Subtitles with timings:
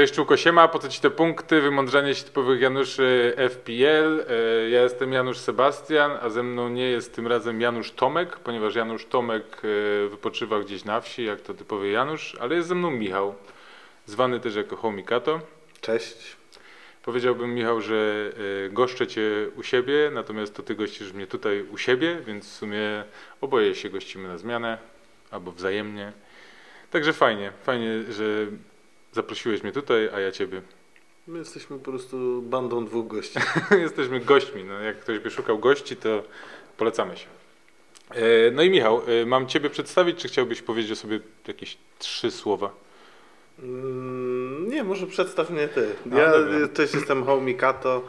[0.00, 1.60] Cześć Czułko, siema, po co Ci te punkty?
[1.60, 4.20] Wymądrzanie się typowych Januszy FPL.
[4.28, 8.74] E, Ja jestem Janusz Sebastian, a ze mną nie jest tym razem Janusz Tomek, ponieważ
[8.74, 12.90] Janusz Tomek e, wypoczywa gdzieś na wsi, jak to typowy Janusz, ale jest ze mną
[12.90, 13.34] Michał,
[14.06, 15.40] zwany też jako Homikato.
[15.80, 16.36] Cześć.
[17.02, 18.30] Powiedziałbym Michał, że
[18.66, 19.22] e, goszczę Cię
[19.56, 23.04] u siebie, natomiast to Ty gościsz mnie tutaj u siebie, więc w sumie
[23.40, 24.78] oboje się gościmy na zmianę,
[25.30, 26.12] albo wzajemnie.
[26.90, 28.46] Także fajnie, fajnie, że
[29.12, 30.62] zaprosiłeś mnie tutaj, a ja Ciebie.
[31.26, 33.38] My jesteśmy po prostu bandą dwóch gości.
[33.80, 34.64] Jesteśmy gośćmi.
[34.64, 36.22] No, jak ktoś by szukał gości, to
[36.76, 37.26] polecamy się.
[38.10, 42.30] E, No i Michał, e, mam Ciebie przedstawić, czy chciałbyś powiedzieć o sobie jakieś trzy
[42.30, 42.70] słowa?
[43.58, 45.88] Mm, Nie, może przedstaw mnie ty.
[46.06, 46.68] No, Ja dobra.
[46.68, 48.02] też jestem Homikato.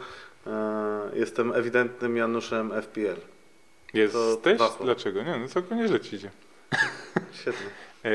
[0.46, 3.16] e, Jestem ewidentnym Januszem FPL.
[3.94, 4.58] Jesteś?
[4.80, 5.22] Dlaczego?
[5.22, 6.30] Nie, no całkiem nieźle Ci idzie.
[7.32, 7.66] Świetnie.
[8.04, 8.10] E,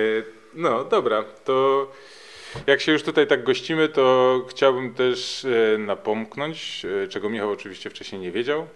[0.53, 1.87] No dobra, to
[2.67, 7.89] jak się już tutaj tak gościmy, to chciałbym też e, napomknąć, e, czego Michał oczywiście
[7.89, 8.67] wcześniej nie wiedział.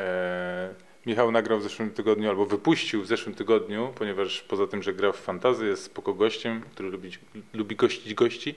[0.00, 0.74] E,
[1.06, 5.12] Michał nagrał w zeszłym tygodniu, albo wypuścił w zeszłym tygodniu, ponieważ poza tym, że gra
[5.12, 7.10] w fantazy, jest spoko gościem, który lubi,
[7.54, 8.54] lubi gościć gości.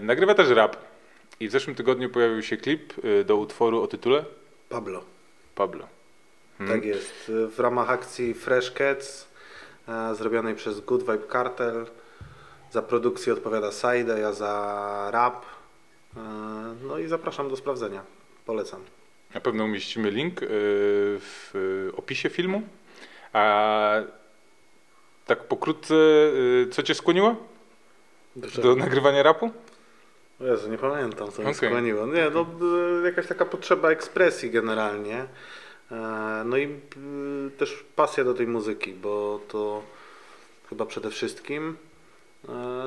[0.00, 0.76] Nagrywa też rap.
[1.40, 2.92] I w zeszłym tygodniu pojawił się klip
[3.24, 4.24] do utworu o tytule
[4.68, 5.04] Pablo.
[5.54, 5.88] Pablo.
[6.58, 6.76] Hmm.
[6.76, 7.32] Tak jest.
[7.50, 9.28] W ramach akcji Fresh Cats
[9.88, 11.86] e, zrobionej przez Good Vibe Cartel.
[12.72, 15.44] Za produkcję odpowiada Saide, ja za rap.
[16.16, 16.20] E,
[16.82, 18.02] No i zapraszam do sprawdzenia.
[18.46, 18.80] Polecam.
[19.34, 20.46] Na pewno umieścimy link y,
[21.20, 22.62] w y, opisie filmu.
[23.32, 23.94] A
[25.26, 25.94] tak pokrótce,
[26.70, 27.36] co Cię skłoniło
[28.62, 29.50] do nagrywania rapu?
[30.40, 31.68] Jezu, nie pamiętam, co mnie Okej.
[31.70, 32.06] skłoniło.
[32.06, 32.46] Nie, no
[33.04, 35.24] jakaś taka potrzeba ekspresji generalnie.
[35.92, 36.80] E, No i
[37.58, 39.82] też pasja do tej muzyki, bo to
[40.68, 41.95] chyba przede wszystkim, e,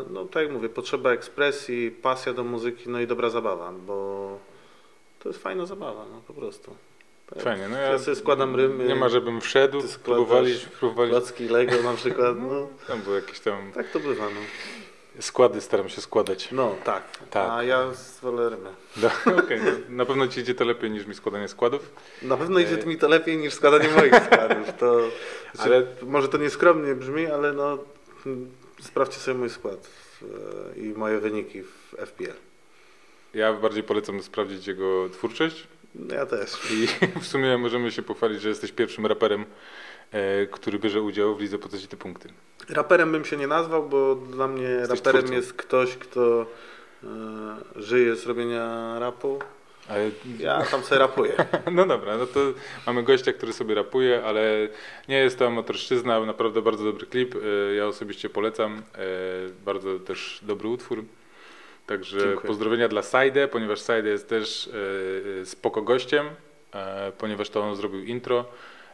[0.10, 4.38] no tak jak mówię, potrzeba ekspresji, pasja do muzyki, no i dobra zabawa, bo
[5.20, 6.76] to jest fajna zabawa, no po prostu.
[7.30, 7.44] Tak.
[7.44, 11.84] Fajnie, no Ja ja sobie składam rymy, nie ma, żebym wszedł, próbowali, próbowali, klocki Lego
[11.84, 14.40] na przykład, no tam były jakieś tam tak to bywa, no.
[15.20, 16.52] składy, staram się składać.
[16.52, 17.50] No tak, Tak.
[17.52, 17.84] a ja
[18.22, 18.70] wolę rymy.
[19.26, 21.92] No, okej, no, na pewno Ci idzie to lepiej niż mi składanie składów.
[22.22, 22.86] Na pewno idzie E.
[22.86, 24.74] mi to lepiej niż składanie moich składów.
[24.80, 25.00] To,
[25.64, 27.78] Ale- może to nieskromnie brzmi, ale no
[28.82, 32.34] sprawdźcie sobie mój skład w, e, i moje wyniki w FPL.
[33.34, 36.52] Ja bardziej polecam sprawdzić jego twórczość No Ja też.
[36.72, 36.88] i
[37.20, 39.46] w sumie możemy się pochwalić, że jesteś pierwszym raperem,
[40.12, 42.30] e, który bierze udział w lidze po te punkty.
[42.70, 45.36] Raperem bym się nie nazwał, bo dla mnie Jesteś raperem twórcą.
[45.36, 46.46] jest ktoś, kto
[47.04, 47.08] e,
[47.76, 49.40] żyje z robienia rapu.
[49.90, 51.34] Ale Ja tam sobie rapuję.
[51.72, 52.40] No dobra, no to
[52.88, 54.68] mamy gościa, który sobie rapuje, ale
[55.08, 57.36] nie jest to amatorszczyzna, naprawdę bardzo dobry klip.
[57.36, 58.78] e, Ja osobiście polecam.
[58.96, 59.02] e,
[59.66, 61.04] Bardzo też dobry utwór.
[61.88, 62.48] Także Dziękuję.
[62.48, 64.70] pozdrowienia dla Saide, ponieważ Saide jest też
[65.42, 66.26] e, spoko gościem,
[67.18, 68.46] ponieważ to on zrobił intro.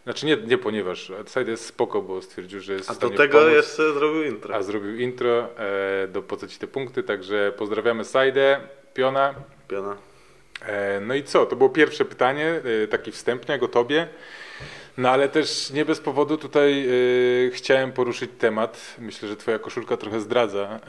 [0.03, 3.53] Znaczy nie, nie ponieważ, Saide jest spoko, bo stwierdził, że jest A do tego pomóc.
[3.53, 4.55] jeszcze zrobił intro.
[4.55, 5.49] A zrobił intro
[6.07, 8.59] do Po co ci te punkty, także pozdrawiamy Saide,
[8.93, 9.33] Piona.
[9.67, 9.97] Piona.
[10.61, 11.45] E, No i co?
[11.45, 14.07] To było pierwsze pytanie, e, taki wstępniak o tobie.
[14.97, 18.95] No ale też nie bez powodu tutaj e, chciałem poruszyć temat.
[18.99, 20.79] Myślę, że twoja koszulka trochę zdradza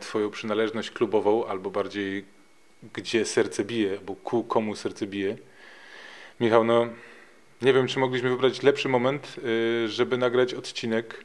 [0.00, 2.24] twoją przynależność klubową, albo bardziej
[2.94, 5.36] gdzie serce bije, bo ku komu serce bije.
[6.40, 6.86] Michał, no
[7.62, 9.36] nie wiem, czy mogliśmy wybrać lepszy moment,
[9.86, 11.24] żeby nagrać odcinek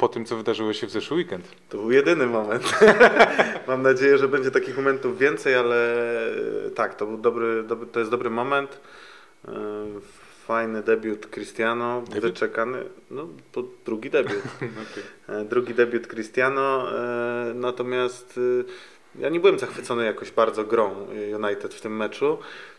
[0.00, 1.48] po tym, co wydarzyło się w zeszły weekend.
[1.68, 2.64] To był jedyny moment.
[3.68, 5.76] Mam nadzieję, że będzie takich momentów więcej, ale
[6.66, 8.80] e, tak, to był dobry, dobry to jest dobry moment.
[9.48, 9.52] E,
[10.46, 12.22] Fajny debiut Cristiano, Debiut?
[12.22, 14.42] wyczekany, no to drugi debiut.
[14.90, 15.40] Okej.
[15.40, 16.86] E, drugi debiut Cristiano,
[17.54, 18.40] natomiast
[19.18, 22.38] ja nie byłem zachwycony jakoś bardzo grą United w tym meczu.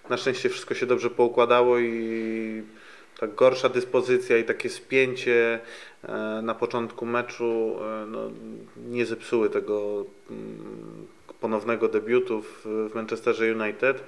[0.10, 2.64] Na szczęście wszystko się dobrze poukładało i
[3.22, 5.60] ta gorsza dyspozycja i takie spięcie
[6.04, 8.20] e, na początku meczu e, no,
[8.90, 11.08] nie zepsuły tego mm,
[11.40, 12.66] ponownego debiutu w,
[12.96, 14.04] Manchesterze United.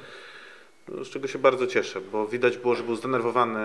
[0.88, 3.60] Z czego się bardzo cieszę, bo widać było, że był zdenerwowany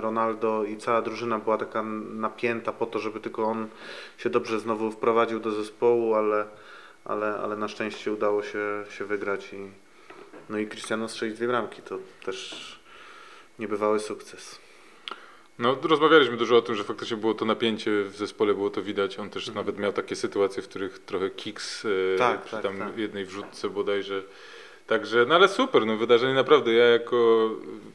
[0.00, 1.82] Ronaldo i cała drużyna była taka
[2.14, 3.68] napięta po to, żeby tylko on
[4.18, 6.44] się dobrze znowu wprowadził do zespołu, ale,
[7.04, 9.70] ale, ale na szczęście udało się, się wygrać i,
[10.50, 11.82] no i Cristiano strzelić dwie bramki.
[11.82, 12.80] To też
[13.58, 14.61] niebywały sukces.
[15.58, 19.18] No, rozmawialiśmy dużo o tym, że faktycznie było to napięcie w zespole, było to widać.
[19.18, 22.78] On też nawet miał takie sytuacje, w których trochę kiks e, Tak, przy tak, tam
[22.78, 22.98] tak.
[22.98, 24.22] jednej wrzutce bodajże.
[24.86, 26.72] Także, no ale super, no wydarzenie naprawdę.
[26.72, 27.50] Ja jako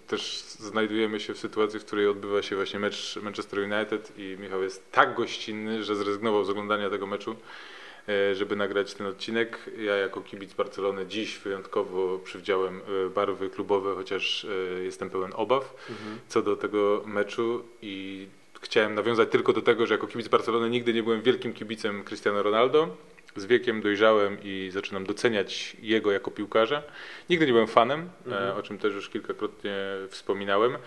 [0.08, 4.64] też znajdujemy się w sytuacji, w której odbywa się właśnie mecz Manchester United i Michał
[4.64, 7.36] jest tak gościnny, że zrezygnował z oglądania tego meczu.
[8.10, 9.70] E, żeby nagrać ten odcinek.
[9.78, 15.76] Ja jako kibic Barcelony dziś wyjątkowo przywdziałem e, barwy klubowe, chociaż e, jestem pełen obaw
[16.28, 18.28] co do tego meczu i
[18.62, 22.44] chciałem nawiązać tylko do tego, że jako kibic Barcelony nigdy nie byłem wielkim kibicem Cristiano
[22.44, 22.96] Ronaldo.
[23.36, 26.84] Z wiekiem dojrzałem i zaczynam doceniać jego jako piłkarza.
[27.30, 29.76] Nigdy nie byłem fanem, e, o czym też już kilkakrotnie
[30.10, 30.78] wspominałem.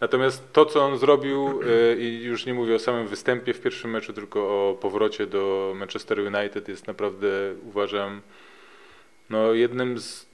[0.00, 3.90] Natomiast to, co on zrobił, e, i już nie mówię o samym występie w pierwszym
[3.90, 7.28] meczu, tylko o powrocie do Manchester United, jest naprawdę,
[7.68, 8.20] uważam,
[9.30, 10.26] no, jednym z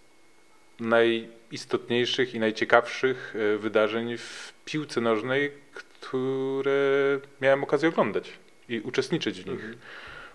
[0.81, 8.33] najistotniejszych i najciekawszych e, wydarzeń w piłce nożnej, które miałem okazję oglądać
[8.69, 9.61] i uczestniczyć w nich.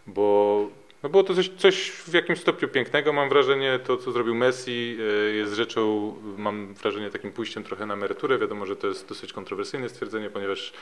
[0.07, 0.69] Bo
[1.03, 3.13] no było to coś, coś w jakimś stopniu pięknego.
[3.13, 7.93] Mam wrażenie, to co zrobił Messi e, jest rzeczą, mam wrażenie, takim pójściem trochę na
[7.93, 8.37] emeryturę.
[8.37, 10.73] Wiadomo, że to jest dosyć kontrowersyjne stwierdzenie, ponieważ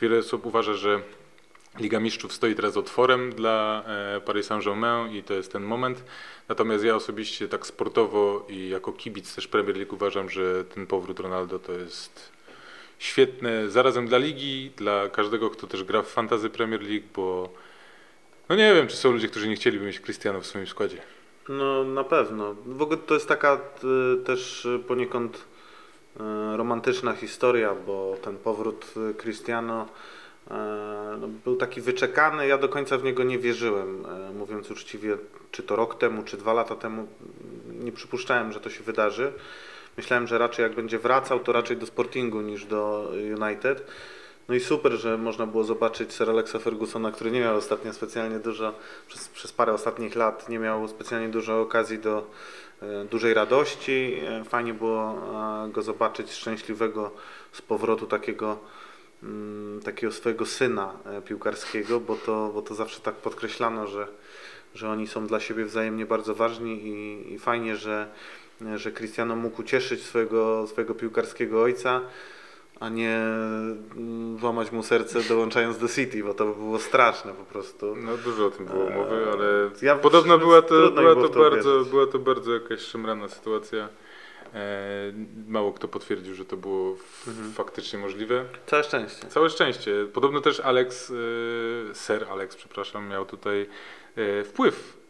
[0.00, 1.00] wiele osób uważa, że
[1.78, 6.04] Liga Mistrzów stoi teraz otworem dla e, Paris Saint-Germain i to jest ten moment.
[6.48, 11.20] Natomiast ja osobiście tak sportowo i jako kibic też Premier League uważam, że ten powrót
[11.20, 12.32] Ronaldo to jest
[12.98, 17.54] świetne zarazem dla ligi, dla każdego, kto też gra w fantazy Premier League, bo
[18.48, 20.98] no nie wiem, czy są ludzie, którzy nie chcieliby mieć Cristiano w swoim składzie.
[21.48, 22.54] No na pewno.
[22.66, 23.60] W ogóle to jest taka
[24.14, 29.86] y, też y, poniekąd y, romantyczna historia, bo ten powrót y, Cristiano
[30.46, 30.50] y,
[31.20, 32.46] no, był taki wyczekany.
[32.46, 35.16] Ja do końca w niego nie wierzyłem, y, mówiąc uczciwie,
[35.50, 37.06] czy to rok temu, czy dwa lata temu.
[37.66, 39.32] Nie przypuszczałem, że to się wydarzy.
[39.96, 43.10] Myślałem, że raczej jak będzie wracał, to raczej do Sportingu niż do
[43.42, 43.86] United.
[44.48, 48.38] No i super, że można było zobaczyć Sir Alexa Fergusona, który nie miał ostatnio specjalnie
[48.38, 48.74] dużo,
[49.06, 52.26] przez, przez parę ostatnich lat nie miał specjalnie dużo okazji do
[52.82, 54.14] e, dużej radości.
[54.28, 55.18] E, fajnie było
[55.66, 57.10] e, go zobaczyć szczęśliwego
[57.52, 58.58] z powrotu takiego,
[59.22, 60.92] mm, takiego swojego syna
[61.24, 64.06] piłkarskiego, bo to, bo to zawsze tak podkreślano, że,
[64.74, 68.08] że oni są dla siebie wzajemnie bardzo ważni i, i fajnie, że,
[68.76, 72.00] że Cristiano mógł ucieszyć swojego, swojego piłkarskiego ojca
[72.84, 73.16] a nie
[73.96, 77.96] mm, złamać mu serce dołączając do City, bo to by było straszne po prostu.
[77.96, 81.90] No dużo o tym było mowy, ale ja podobno była to, była, to bardzo, wierzyć.
[81.90, 83.88] była to bardzo jakaś szemrana sytuacja.
[84.54, 85.12] E,
[85.48, 86.96] mało kto potwierdził, że to było
[87.26, 87.52] Mhm.
[87.52, 88.44] faktycznie możliwe.
[88.66, 89.26] Całe szczęście.
[89.28, 90.06] Całe szczęście.
[90.12, 91.10] Podobno też Alex,
[91.90, 93.66] e, Sir Alex, przepraszam, miał tutaj
[94.16, 95.03] e, wpływ e,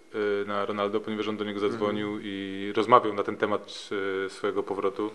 [0.47, 2.23] na Ronaldo, ponieważ on do niego zadzwonił Mhm.
[2.25, 3.89] i rozmawiał na ten temat
[4.27, 5.11] e, swojego powrotu.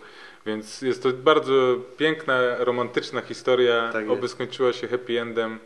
[0.46, 3.90] Więc jest to bardzo piękna, romantyczna historia.
[3.94, 5.60] Tak Oby skończyła się happy endem.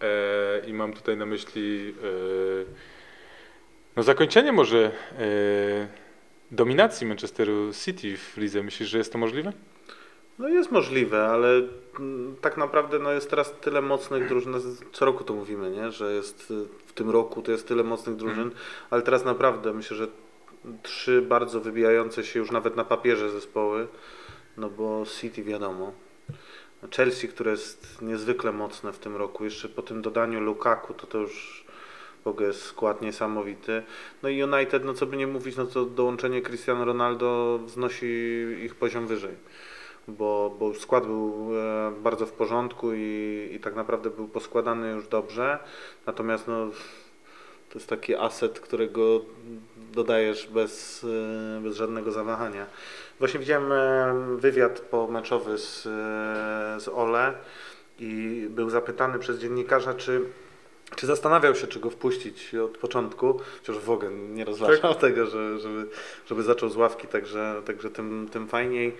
[0.00, 2.08] E, I mam tutaj na myśli e,
[3.96, 4.90] no zakończenie może
[6.50, 8.62] dominacji Manchesteru City w lidze.
[8.62, 9.52] Myślisz, że jest to możliwe?
[10.38, 11.62] No jest możliwe, ale
[11.98, 14.54] mm, tak naprawdę no jest teraz tyle mocnych drużyn,
[14.92, 15.92] co roku to mówimy, nie?
[15.92, 16.54] że jest y,
[16.86, 18.50] w tym roku to jest tyle mocnych drużyn,
[18.90, 20.06] ale teraz naprawdę myślę, że
[20.82, 23.88] trzy bardzo wybijające się już nawet na papierze zespoły,
[24.56, 25.92] no bo City wiadomo,
[26.96, 31.18] Chelsea, które jest niezwykle mocne w tym roku, jeszcze po tym dodaniu Lukaku, to to
[31.18, 31.64] już
[32.24, 33.82] w ogóle jest skład niesamowity.
[34.22, 38.06] No i United, no co by nie mówić, no to dołączenie Cristiano Ronaldo wznosi
[38.64, 39.34] ich poziom wyżej
[40.08, 45.08] bo, bo skład był e, bardzo w porządku i, i tak naprawdę był poskładany już
[45.08, 45.58] dobrze.
[46.06, 46.66] Natomiast no,
[47.70, 49.20] to jest taki aset, którego
[49.92, 51.04] dodajesz bez,
[51.58, 52.66] e, bez żadnego zawahania.
[53.18, 55.82] Właśnie widziałem e, wywiad pomeczowy z,
[56.82, 57.34] z Ole
[57.98, 60.24] i był zapytany przez dziennikarza, czy
[60.96, 65.58] czy zastanawiał się, czy go wpuścić od początku, chociaż w ogóle nie rozważał tego, że,
[65.58, 65.86] żeby,
[66.26, 68.96] żeby zaczął z ławki, także, także tym, tym fajniej.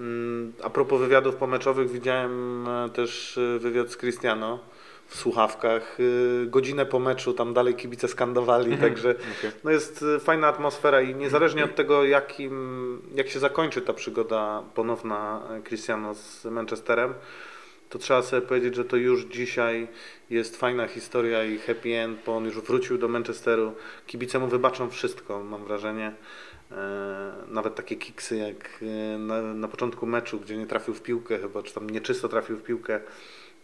[0.00, 4.58] Mm, A propos wywiadów pomeczowych, widziałem e, też e, wywiad z Cristiano
[5.06, 5.98] w słuchawkach.
[6.00, 9.50] E, Godzinę po meczu tam dalej kibice skandowali, także Okej.
[9.64, 15.42] no jest fajna atmosfera i niezależnie od tego, jakim, jak się zakończy ta przygoda ponowna
[15.64, 17.14] Cristiano z Manchesterem,
[17.88, 19.88] to trzeba sobie powiedzieć, że to już dzisiaj
[20.30, 23.74] jest fajna historia i happy end, bo on już wrócił do Manchesteru.
[24.06, 26.12] Kibice mu wybaczą wszystko, mam wrażenie.
[26.72, 31.38] E, Nawet takie kiksy jak e, na, na początku meczu, gdzie nie trafił w piłkę
[31.38, 33.00] chyba, czy tam nieczysto trafił w piłkę,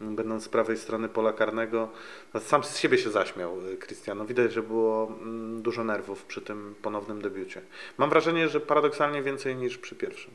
[0.00, 1.88] m, będąc z prawej strony pola karnego.
[2.34, 4.24] No, Sam z siebie się zaśmiał e, Cristiano.
[4.24, 7.60] Widać, że było mm, dużo nerwów przy tym ponownym debiucie.
[7.98, 10.30] Mam wrażenie, że paradoksalnie więcej niż przy pierwszym.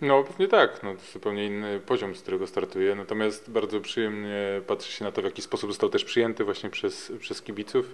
[0.00, 4.92] No pewnie tak, no, to zupełnie inny poziom, z którego startuje, natomiast bardzo przyjemnie patrzy
[4.92, 7.86] się na to, w jaki sposób został też przyjęty właśnie przez, przez kibiców,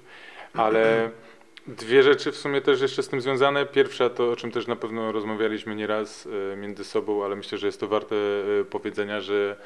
[0.55, 1.11] ale
[1.67, 3.67] dwie rzeczy w sumie też jeszcze z tym związane.
[3.67, 7.67] Pierwsza to, o czym też na pewno rozmawialiśmy nieraz e, między sobą, ale myślę, że
[7.67, 8.17] jest to warte
[8.61, 9.57] e, powiedzenia, że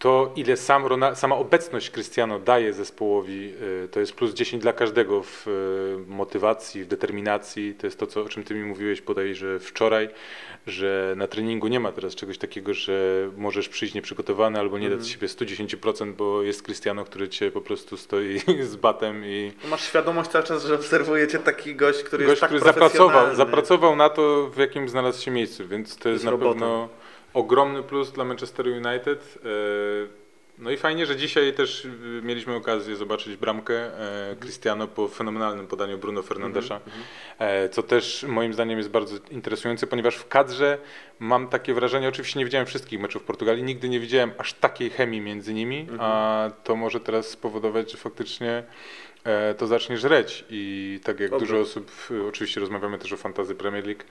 [0.00, 3.54] to ile sam sama obecność Cristiano daje zespołowi,
[3.84, 7.74] y, to jest plus 10 dla każdego w y, motywacji, w determinacji.
[7.74, 10.08] To jest to, co, o czym ty mi mówiłeś bodajże wczoraj,
[10.66, 15.02] że na treningu nie ma teraz czegoś takiego, że możesz przyjść nieprzygotowany albo nie dać
[15.02, 18.40] z siebie 110%, bo jest Cristiano, który cię po prostu stoi
[18.72, 22.40] z batem i No Masz świadomość cały czas, że obserwujecie taki gość, który gość, jest
[22.40, 26.24] tak który zapracował, zapracował na to, w jakim znalazł się miejscu, więc to jest z
[26.24, 26.50] na robotą.
[26.50, 26.88] pewno
[27.34, 29.38] ogromny plus dla Manchester United.
[29.44, 30.20] E,
[30.62, 31.88] No i fajnie, że dzisiaj też y,
[32.22, 37.04] mieliśmy okazję zobaczyć bramkę e, Cristiano po fenomenalnym podaniu Bruno Fernandesza, Mhm,
[37.38, 40.78] e, co też moim zdaniem jest bardzo interesujące, ponieważ w kadrze
[41.18, 45.20] mam takie wrażenie, oczywiście nie widziałem wszystkich meczów Portugalii, nigdy nie widziałem aż takiej chemii
[45.20, 48.62] między nimi, a to może teraz spowodować, że faktycznie
[49.24, 50.44] e, to zacznie żreć.
[50.50, 51.90] I tak jak dużo osób,
[52.28, 54.02] oczywiście rozmawiamy też o fantazy Premier League,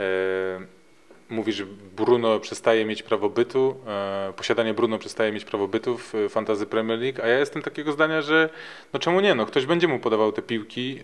[0.00, 0.83] e,
[1.30, 1.64] mówi, że
[1.96, 6.66] Bruno przestaje mieć prawo bytu, e, posiadanie Bruno przestaje mieć prawo bytu w e, fantazy
[6.66, 8.48] Premier League, a ja jestem takiego zdania, że
[8.92, 11.00] no czemu nie, no ktoś będzie mu podawał te piłki,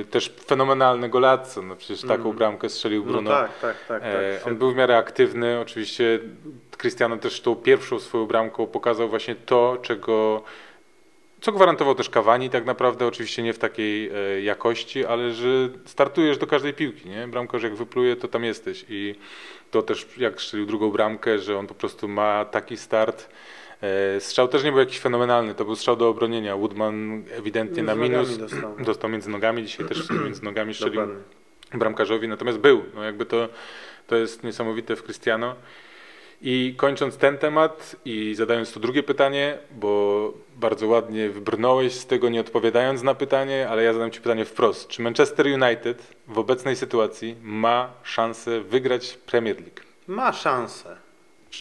[0.00, 2.36] e, też fenomenalny golazzo, no przecież taką Mhm.
[2.36, 3.30] bramkę strzelił No Bruno.
[3.30, 4.02] tak, tak, tak.
[4.02, 4.12] tak.
[4.12, 6.18] E, on był w miarę aktywny, oczywiście
[6.78, 10.42] Cristiano też tą pierwszą swoją bramką pokazał właśnie to, czego
[11.42, 16.38] co gwarantował też Cavani tak naprawdę, oczywiście nie w takiej e, jakości, ale że startujesz
[16.38, 17.28] do każdej piłki, nie?
[17.28, 19.14] Bramkarz jak wypluje, to tam jesteś i
[19.70, 23.28] to też jak strzelił drugą bramkę, że on po prostu ma taki start.
[23.82, 26.56] E, Strzał też nie był jakiś fenomenalny, to był strzał do obronienia.
[26.56, 28.76] Woodman ewidentnie na Między nogami minus, dostał.
[28.84, 31.02] dostał między nogami, dzisiaj też między nogami strzelił
[31.74, 32.82] bramkarzowi, natomiast był.
[32.94, 33.48] No jakby to,
[34.06, 35.54] to jest niesamowite w Cristiano.
[36.44, 42.28] I kończąc ten temat i zadając to drugie pytanie, bo bardzo ładnie wybrnąłeś z tego
[42.28, 44.88] nie odpowiadając na pytanie, ale ja zadam Ci pytanie wprost.
[44.88, 49.80] Czy Manchester United w obecnej sytuacji ma szansę wygrać Premier League?
[50.06, 50.96] Ma szansę.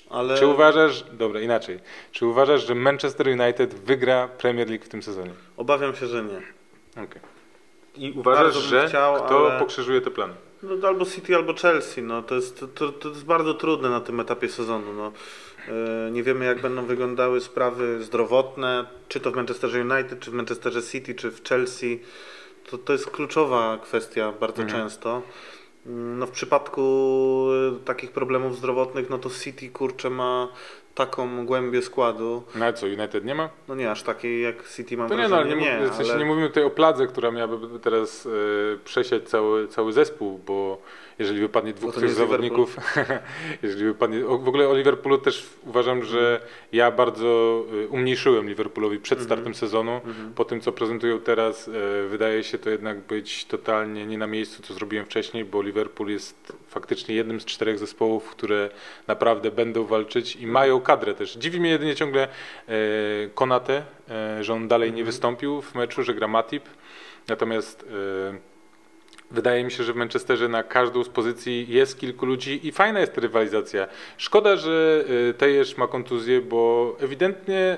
[0.10, 1.80] Ale Czy uważasz, dobra inaczej,
[2.12, 5.32] czy uważasz, że Manchester United wygra Premier League w tym sezonie?
[5.58, 6.42] obawiam się, że nie.
[7.04, 7.31] Okay.
[7.96, 10.34] I uważasz, że chciał, kto ale- pokrzyżuje te plany?
[10.64, 12.02] No, albo City, albo Chelsea.
[12.02, 14.94] No, to, jest, to, to jest bardzo trudne na tym etapie sezonu.
[14.94, 15.12] No.
[16.08, 20.34] E, Nie wiemy, jak będą wyglądały sprawy zdrowotne, czy to w Manchesterze United, czy w
[20.34, 22.00] Manchesterze City, czy w Chelsea.
[22.70, 24.82] To, to jest kluczowa kwestia bardzo Mhm.
[24.82, 25.22] często.
[25.86, 30.48] Mm, No, w przypadku e, takich problemów zdrowotnych, no to City kurczę ma
[30.96, 32.44] taką głębię składu.
[32.56, 33.50] No ale co, United nie ma?
[33.68, 36.20] No nie aż takiej jak City mam To nie, no, nie, mów- w sensie ale...
[36.20, 38.30] nie mówimy tutaj o pladze, która miałaby teraz e,
[38.86, 40.82] przesiać cały, cały zespół, bo
[41.22, 42.78] jeżeli wypadnie dwóch nie jest zawodników,
[43.64, 49.00] jeżeli wypadnie, o, w ogóle o Liverpoolu też uważam, że ja bardzo e, umniejszyłem Liverpoolowi
[49.00, 49.26] przed Mhm.
[49.28, 49.92] startem sezonu.
[50.06, 50.34] Mhm.
[50.34, 54.64] Po tym, co prezentują teraz, e, wydaje się to jednak być totalnie nie na miejscu,
[54.64, 58.70] co zrobiłem wcześniej, bo Liverpool jest faktycznie jednym z czterech zespołów, które
[59.08, 61.34] naprawdę będą walczyć i mają kadrę też.
[61.36, 62.28] Dziwi mnie jedynie ciągle e,
[63.36, 65.06] Konate, e, że on dalej nie Mhm.
[65.06, 66.64] wystąpił w meczu, że gra Matip.
[67.28, 67.86] Natomiast
[69.32, 73.00] wydaje mi się, że w Manchesterze na każdą z pozycji jest kilku ludzi i fajna
[73.00, 73.88] jest rywalizacja.
[74.18, 77.78] Szkoda, że e, Tejesz ma kontuzję, bo ewidentnie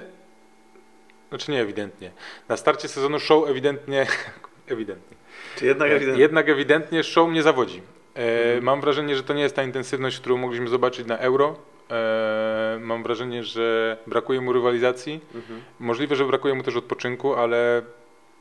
[1.29, 2.11] znaczy nie ewidentnie.
[2.49, 4.07] Na starcie sezonu show ewidentnie,
[4.67, 5.17] ewidentnie.
[5.55, 6.21] Czy jednak E, ewidentnie.
[6.21, 7.81] Jednak ewidentnie show mnie zawodzi.
[8.15, 8.63] E, Mhm.
[8.63, 11.55] Mam wrażenie, że to nie jest ta intensywność, którą mogliśmy zobaczyć na Euro.
[11.91, 15.19] E, mam wrażenie, że brakuje mu rywalizacji.
[15.35, 15.61] Mhm.
[15.79, 17.81] Możliwe, że brakuje mu też odpoczynku, ale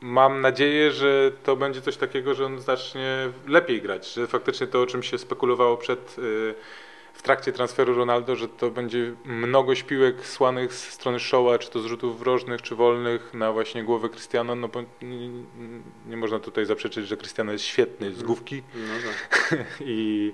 [0.03, 4.13] mam nadzieję, że to będzie coś takiego, że on zacznie lepiej grać.
[4.13, 6.55] Że faktycznie to, o czym się spekulowało przed, y,
[7.13, 11.79] w trakcie transferu Ronaldo, że to będzie mnogo piłek słanych z strony Showa, czy to
[11.79, 15.29] z rzutów rożnych, czy wolnych na właśnie głowę Cristiano, no bo nie,
[16.07, 19.67] nie można tutaj zaprzeczyć, że Cristiano jest świetny z główki No tak.
[19.85, 20.33] i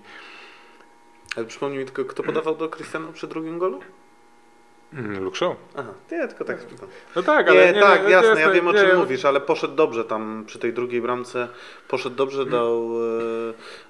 [1.36, 3.80] Ale przypomnij mi tylko, kto podawał do Cristiano przy drugim golu?
[4.94, 5.56] Mm, Luke Shaw.
[5.76, 6.88] Aha, nie, tylko tak spytam.
[7.16, 9.76] No tak, ale Nie, tak, no, jasne, ja wiem o nie, czym mówisz, ale poszedł
[9.76, 11.48] dobrze tam przy tej drugiej bramce,
[11.88, 12.62] poszedł dobrze, Mhm.
[12.64, 12.90] dał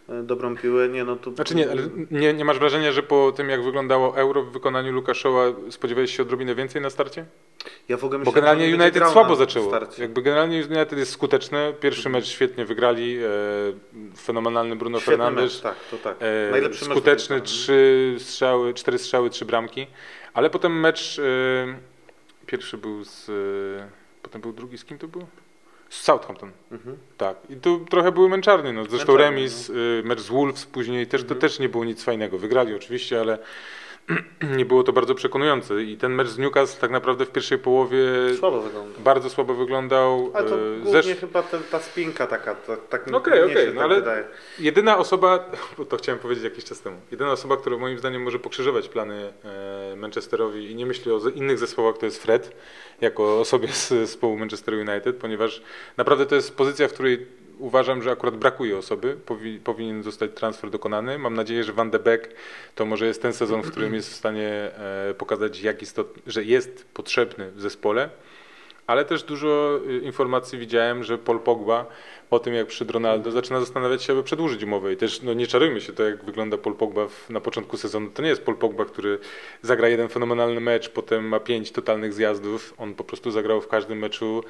[0.10, 1.36] e, e, dobrą piłę, nie no tu...
[1.36, 4.91] Znaczy nie, ale nie, nie masz wrażenia, że po tym jak wyglądało Euro w wykonaniu
[4.91, 7.25] Lukaszowa spodziewałeś się odrobinę więcej na starcie?
[7.89, 9.68] Ja w ogóle Bo myślałem, generalnie że United słabo zaczęło.
[9.68, 10.01] starcie.
[10.01, 11.74] Jakby generalnie United jest skuteczne.
[11.79, 13.18] Pierwszy mecz świetnie wygrali.
[13.18, 13.27] E,
[14.18, 15.44] fenomenalny Bruno Świetny Fernandes.
[15.53, 16.15] mecz, tak, to tak.
[16.20, 19.88] E, Najlepszy mecz skuteczny, w tej trzy strzały, cztery strzały, trzy bramki.
[20.34, 21.24] Ale potem mecz e,
[22.46, 23.30] pierwszy był z.
[23.30, 23.90] E,
[24.24, 25.28] potem był drugi z kim to był?
[25.90, 26.52] Z Southampton.
[26.72, 26.98] Mhm.
[27.18, 27.38] Tak.
[27.50, 28.74] I tu trochę były męczarnie.
[28.74, 28.86] No.
[28.86, 31.42] Zresztą Męczarnie, remis, y, mecz z Wolves później też to Mhm.
[31.42, 32.38] też nie było nic fajnego.
[32.38, 33.38] Wygrali oczywiście, ale
[34.58, 35.84] nie było to bardzo przekonujące.
[35.84, 38.00] I ten mecz z Newcastle tak naprawdę w pierwszej połowie
[38.39, 38.63] Słabo
[39.00, 40.32] bardzo słabo wyglądał.
[40.34, 43.51] Ale to E, głównie zesz- chyba ten, ta spinka taka, to, tak No okej, mnie
[43.51, 44.24] okej, się no tak ale- wydaje.
[44.60, 48.39] Jedyna osoba, bo to chciałem powiedzieć jakiś czas temu, jedyna osoba, która moim zdaniem może
[48.39, 52.56] pokrzyżować plany e, Manchesterowi i nie myśli o innych zespołach, to jest Fred,
[53.01, 55.62] jako osobie z zespołu Manchester United, ponieważ
[55.98, 60.70] naprawdę to jest pozycja, w której uważam, że akurat brakuje osoby, Powi, powinien zostać transfer
[60.70, 61.18] dokonany.
[61.18, 62.36] Mam nadzieję, że Van de Beek
[62.75, 66.44] to może jest ten sezon, w którym jest w stanie e, pokazać, jak istot, że
[66.44, 68.10] jest potrzebny w zespole.
[68.88, 71.86] Ale też dużo y, informacji widziałem, że Paul Pogba
[72.30, 74.94] po tym jak przyszedł Ronaldo zaczyna zastanawiać się, aby przedłużyć umowę.
[74.94, 78.10] I też no, nie czarujmy się to, jak wygląda Paul Pogba w, na początku sezonu.
[78.10, 79.20] To nie jest Paul Pogba, który
[79.62, 82.74] zagra jeden fenomenalny mecz, potem ma pięć totalnych zjazdów.
[82.78, 84.44] On po prostu zagrał w każdym meczu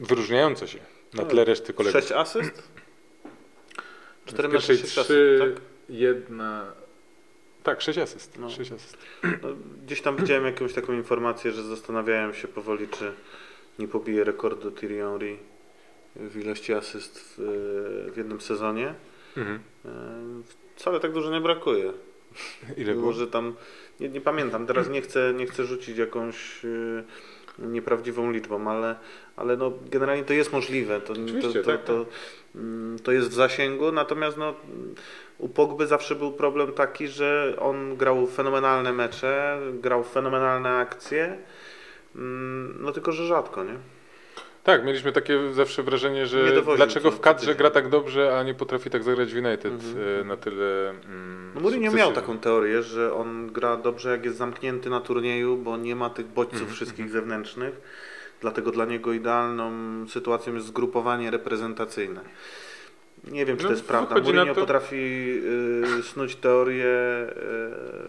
[0.00, 0.78] wyróżniająco się
[1.14, 2.00] na tle reszty kolegów.
[2.00, 2.68] Sześć asyst?
[4.26, 5.64] Cztery w mecze, pierwszej sześć trzy, asyst, tak?
[5.88, 6.72] jedna...
[7.62, 8.38] Tak, sześć asyst.
[8.38, 8.50] No.
[8.50, 8.98] Sześć asyst.
[9.22, 9.48] No,
[9.86, 13.12] gdzieś tam widziałem jakąś taką informację, że zastanawiają się powoli, czy
[13.78, 15.36] nie pobije rekordu Thierry Henry
[16.16, 18.94] w ilości asyst w, w jednym sezonie.
[19.36, 19.60] Mhm.
[19.84, 19.90] E,
[20.76, 21.92] Wcale tak dużo nie brakuje.
[22.76, 23.06] Ile było?
[23.06, 23.54] Może tam,
[24.00, 27.04] nie, nie pamiętam, teraz nie chcę, nie chcę rzucić jakąś e,
[27.58, 28.96] nieprawdziwą liczbą, ale,
[29.36, 31.00] ale no, generalnie to jest możliwe.
[31.00, 32.06] To, to, to, tak, to,
[32.54, 34.54] mm, to jest w zasięgu, natomiast no,
[35.38, 41.38] u Pogby zawsze był problem taki, że on grał fenomenalne mecze, grał fenomenalne akcje,
[42.16, 43.74] mm, no tylko, że rzadko, nie?
[44.64, 48.54] Tak, mieliśmy takie zawsze wrażenie, Nie że dlaczego w kadrze gra tak dobrze, a nie
[48.54, 50.20] potrafi tak zagrać w United Mhm.
[50.20, 54.36] e, na tyle mm, No Mourinho miał taką teorię, że on gra dobrze jak jest
[54.36, 57.80] zamknięty na turnieju, bo nie ma tych bodźców Mhm, wszystkich zewnętrznych.
[58.40, 59.72] Dlatego dla niego idealną
[60.08, 62.20] sytuacją jest zgrupowanie reprezentacyjne.
[63.30, 64.14] Nie wiem, czy No, to jest prawda.
[64.20, 64.96] Mourinho to- potrafi
[65.98, 67.32] y, snuć teorie y,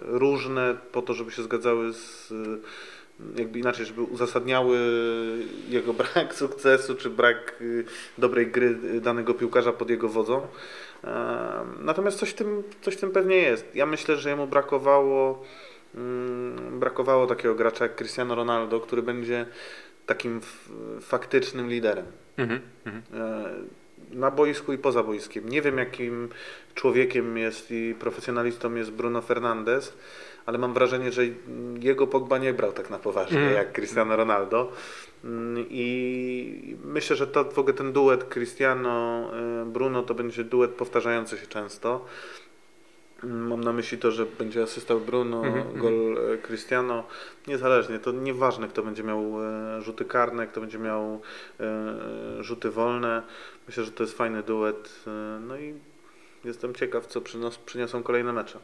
[0.03, 2.35] różne po to, żeby się zgadzały z y,
[3.35, 4.77] jakby inaczej, żeby uzasadniały
[5.69, 7.85] jego brak sukcesu, czy brak y,
[8.17, 10.47] dobrej gry danego piłkarza pod jego wodzą.
[11.79, 13.75] Natomiast coś w, tym, coś w tym pewnie jest.
[13.75, 15.43] Ja myślę, że jemu brakowało,
[15.95, 19.45] mm, brakowało takiego gracza jak Cristiano Ronaldo, który będzie
[20.05, 20.41] takim
[21.01, 22.05] faktycznym liderem
[22.37, 23.03] Mhm, mhm.
[23.21, 25.49] e, na boisku i poza boiskiem.
[25.49, 26.29] Nie wiem, jakim
[26.75, 29.93] człowiekiem jest i profesjonalistą jest Bruno Fernandes,
[30.45, 31.21] ale mam wrażenie, że
[31.79, 33.53] jego Pogba nie brał tak na poważnie Mm.
[33.53, 34.71] jak Cristiano Ronaldo.
[35.23, 41.47] Mm, I myślę, że to w ogóle ten duet Cristiano-Bruno to będzie duet powtarzający się
[41.47, 42.05] często.
[43.23, 47.03] Mam na myśli to, że będzie asystał Bruno, Mhm, gol e, Cristiano.
[47.47, 51.21] Niezależnie, to nieważne, kto będzie miał e, rzuty karne, kto będzie miał
[51.59, 53.23] e, rzuty wolne.
[53.67, 55.05] Myślę, że to jest fajny duet.
[55.41, 55.73] No i
[56.43, 58.59] jestem ciekaw, co przynos, przyniosą kolejne mecze.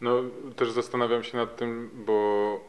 [0.00, 0.22] No
[0.56, 2.60] też zastanawiam się nad tym, bo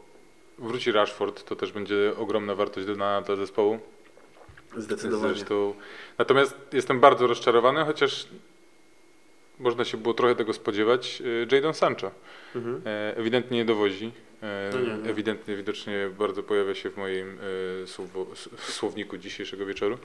[0.58, 3.78] wróci Rashford, to też będzie ogromna wartość dodana dla zespołu.
[4.76, 5.34] Zdecydowanie.
[5.34, 5.74] Zresztą.
[6.18, 8.26] Natomiast jestem bardzo rozczarowany, chociaż
[9.58, 11.22] można się było trochę tego spodziewać.
[11.52, 12.10] e, Jadon Sancho
[12.54, 12.82] Mhm.
[12.86, 14.12] e, ewidentnie nie dowozi.
[14.42, 15.10] E, No nie, nie.
[15.10, 17.38] Ewidentnie, widocznie bardzo pojawia się w moim
[18.58, 19.98] słowniku dzisiejszego wieczoru.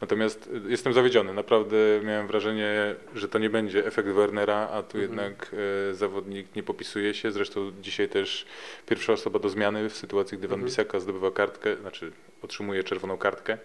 [0.00, 1.34] Natomiast jestem zawiedziony.
[1.34, 5.02] Naprawdę miałem wrażenie, że to nie będzie efekt Wernera, a tu Mhm.
[5.02, 5.56] jednak
[5.92, 7.32] zawodnik nie popisuje się.
[7.32, 8.46] Zresztą dzisiaj też
[8.86, 10.66] pierwsza osoba do zmiany w sytuacji, gdy Van Mhm.
[10.70, 13.58] Bissaka zdobywa kartkę, znaczy otrzymuje czerwoną kartkę.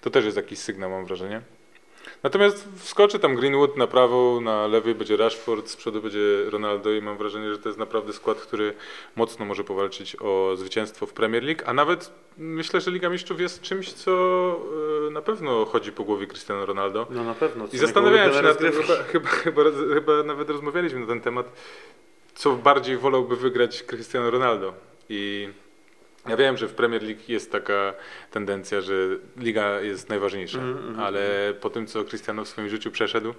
[0.00, 1.40] To też jest jakiś sygnał, mam wrażenie.
[2.22, 7.02] Natomiast wskoczy tam Greenwood na prawo, na lewy będzie Rashford, z przodu będzie Ronaldo i
[7.02, 8.74] mam wrażenie, że to jest naprawdę skład, który
[9.16, 13.62] mocno może powalczyć o zwycięstwo w Premier League, a nawet myślę, że Liga Mistrzów jest
[13.62, 14.12] czymś, co
[15.08, 17.06] e, na pewno chodzi po głowie Cristiano Ronaldo.
[17.10, 17.66] No na pewno.
[17.72, 19.62] I zastanawiałem się nad tym, chyba, chyba, chyba,
[19.94, 21.52] chyba nawet rozmawialiśmy na ten temat,
[22.34, 24.74] co bardziej wolałby wygrać Cristiano Ronaldo.
[25.08, 25.48] I
[26.28, 27.94] ja wiem, że w Premier League jest taka
[28.30, 28.94] tendencja, że
[29.36, 33.34] liga jest najważniejsza, Mhm, mhm, ale po tym, co Cristiano w swoim życiu przeszedł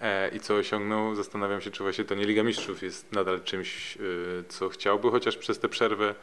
[0.00, 3.96] e, i co osiągnął, zastanawiam się, czy właśnie to nie Liga Mistrzów jest nadal czymś,
[3.96, 4.00] e,
[4.48, 6.14] co chciałby, chociaż przez tę przerwę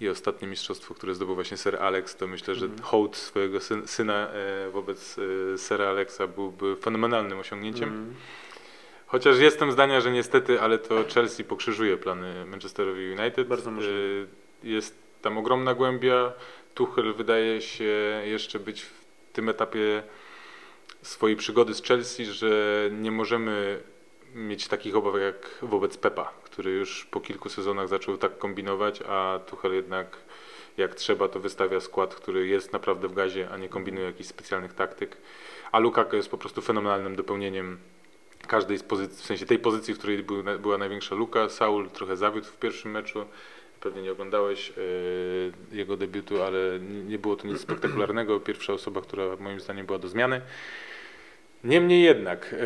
[0.00, 2.82] i ostatnie mistrzostwo, które zdobył właśnie Sir Alex, to myślę, że Mhm.
[2.82, 5.16] hołd swojego syn, syna e, wobec
[5.70, 7.88] e, Alexa byłby fenomenalnym osiągnięciem.
[7.88, 8.14] Mhm.
[9.06, 13.48] Chociaż jestem zdania, że niestety, ale to Chelsea pokrzyżuje plany Manchesterowi United.
[13.48, 13.94] Bardzo możliwe.
[13.98, 14.26] Y,
[14.62, 16.32] Jest tam ogromna głębia.
[16.74, 20.02] Tuchel wydaje się jeszcze być w tym etapie
[21.02, 23.80] swojej przygody z Chelsea, że nie możemy
[24.34, 29.40] mieć takich obaw jak wobec Pepa, który już po kilku sezonach zaczął tak kombinować, a
[29.46, 30.16] Tuchel jednak
[30.76, 34.74] jak trzeba to wystawia skład, który jest naprawdę w gazie, a nie kombinuje jakichś specjalnych
[34.74, 35.16] taktyk.
[35.72, 37.78] A Lukaku jest po prostu fenomenalnym dopełnieniem
[38.46, 41.48] każdej z pozycji, w sensie tej pozycji, w której był, była największa luka.
[41.48, 43.26] Saul trochę zawiódł w pierwszym meczu.
[43.84, 44.72] Pewnie nie oglądałeś e,
[45.76, 46.58] jego debiutu, ale
[47.06, 48.40] nie- było to nic spektakularnego.
[48.40, 50.40] Pierwsza osoba, która moim zdaniem była do zmiany.
[51.64, 52.56] Niemniej jednak, e,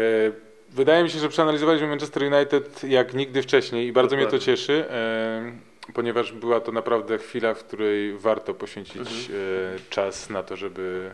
[0.71, 4.47] wydaje mi się, że przeanalizowaliśmy Manchester United jak nigdy wcześniej i bardzo mnie to Dokładnie.
[4.47, 5.53] cieszy, e,
[5.95, 9.79] ponieważ była to naprawdę chwila, w której warto poświęcić Mhm.
[9.91, 11.11] czas na to, żeby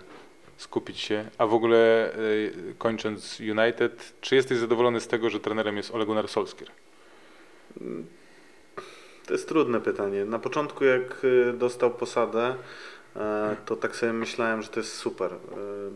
[0.57, 1.25] skupić się.
[1.39, 2.11] A w ogóle
[2.79, 6.71] kończąc United, czy jesteś zadowolony z tego, że trenerem jest Ole Gunnar Solskjaer?
[9.27, 10.25] To jest trudne pytanie.
[10.25, 12.55] Na początku, jak y, dostał posadę,
[13.17, 15.33] e, to tak sobie myślałem, że to jest super.
[15.33, 15.37] E,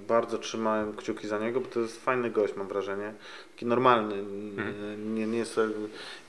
[0.08, 3.12] Bardzo trzymałem kciuki za niego, bo to jest fajny gość, mam wrażenie.
[3.54, 4.14] Taki normalny.
[4.14, 5.60] n- Nie, nie jest to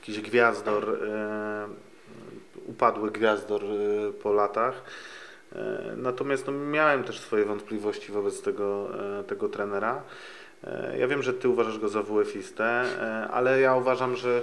[0.00, 1.68] jakiś gwiazdor, e,
[2.66, 3.62] upadły gwiazdor
[4.22, 4.82] po latach.
[5.96, 8.88] Natomiast no, miałem też swoje wątpliwości wobec tego,
[9.26, 10.02] tego trenera.
[10.98, 12.84] Ja wiem, że ty uważasz go za WF-istę,
[13.32, 14.42] ale ja uważam, że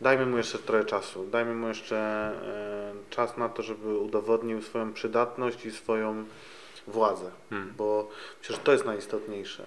[0.00, 1.26] dajmy mu jeszcze trochę czasu.
[1.26, 6.24] Dajmy mu jeszcze e, czas na to, żeby udowodnił swoją przydatność i swoją
[6.86, 7.74] władzę, Hmm.
[7.76, 8.08] bo
[8.40, 9.66] myślę, że to jest najistotniejsze.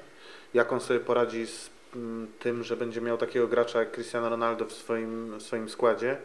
[0.53, 4.65] Jak on sobie poradzi z mm, tym, że będzie miał takiego gracza jak Cristiano Ronaldo
[4.65, 6.17] w swoim, w swoim składzie,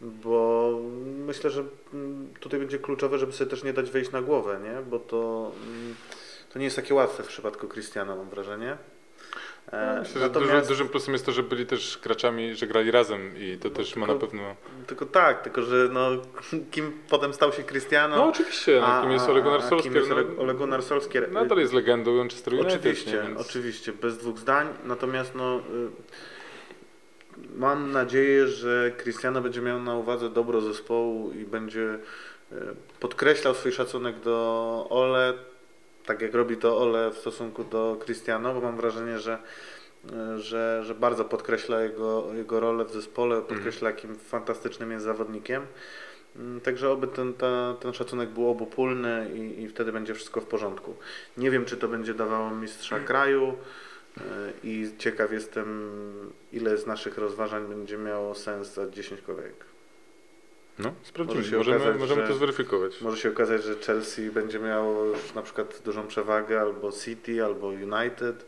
[0.00, 0.72] bo
[1.26, 4.82] myślę, że mm, tutaj będzie kluczowe, żeby sobie też nie dać wejść na głowę, nie?
[4.90, 5.94] bo to, mm,
[6.52, 8.76] to nie jest takie łatwe w przypadku Cristiano, mam wrażenie.
[9.72, 12.90] E, Myślę, że natomiast- duży, dużym plusem jest to, że byli też graczami, że grali
[12.90, 14.42] razem i to też ma na tylko- pewno...
[14.86, 16.10] Tylko tak, tylko że no,
[16.72, 18.16] kim potem stał się Cristiano?
[18.16, 21.32] No oczywiście, no, kim jest Ole Gunnar a kim jest No, Ole- Ole Gunnar Solskjaer?
[21.32, 22.72] nadal jest legendą Manchester United.
[22.80, 23.22] Oczywiście?
[23.22, 23.40] Więc...
[23.40, 24.68] oczywiście, bez dwóch zdań.
[24.84, 25.60] Natomiast no, y,
[27.56, 31.98] mam nadzieję, że Cristiano będzie miał na uwadze dobro zespołu i będzie
[32.52, 32.56] y,
[33.00, 35.34] podkreślał swój szacunek do Ole,
[36.06, 39.38] tak jak robi to Ole w stosunku do Cristiano, bo mam wrażenie, że
[40.04, 45.66] y, że, że bardzo podkreśla jego, jego rolę w zespole, podkreśla jakim fantastycznym jest zawodnikiem.
[46.36, 50.46] Mm, Także oby ten, ta, ten szacunek był obopólny i, i wtedy będzie wszystko w
[50.46, 50.96] porządku.
[51.36, 53.54] Nie wiem, czy to będzie dawało mistrza kraju
[54.16, 54.20] y,
[54.64, 55.90] i ciekaw jestem,
[56.52, 59.75] ile z naszych rozważań będzie miało sens za 10 kolejek.
[60.78, 63.00] No, sprawdzimy, Może się możemy, okazać, możemy że- to zweryfikować.
[63.00, 67.66] Może się okazać, że Chelsea będzie miało już na przykład dużą przewagę, albo City, albo
[67.66, 68.46] United.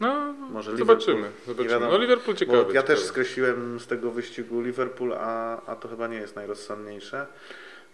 [0.00, 1.30] No, Może zobaczymy.
[1.46, 1.68] Zobaczymy.
[1.74, 1.92] wiadomo.
[1.92, 2.58] No Liverpool ciekawy.
[2.74, 3.08] Ja też ciekawy.
[3.08, 7.26] skreśliłem z tego wyścigu Liverpool, a, a to chyba nie jest najrozsądniejsze.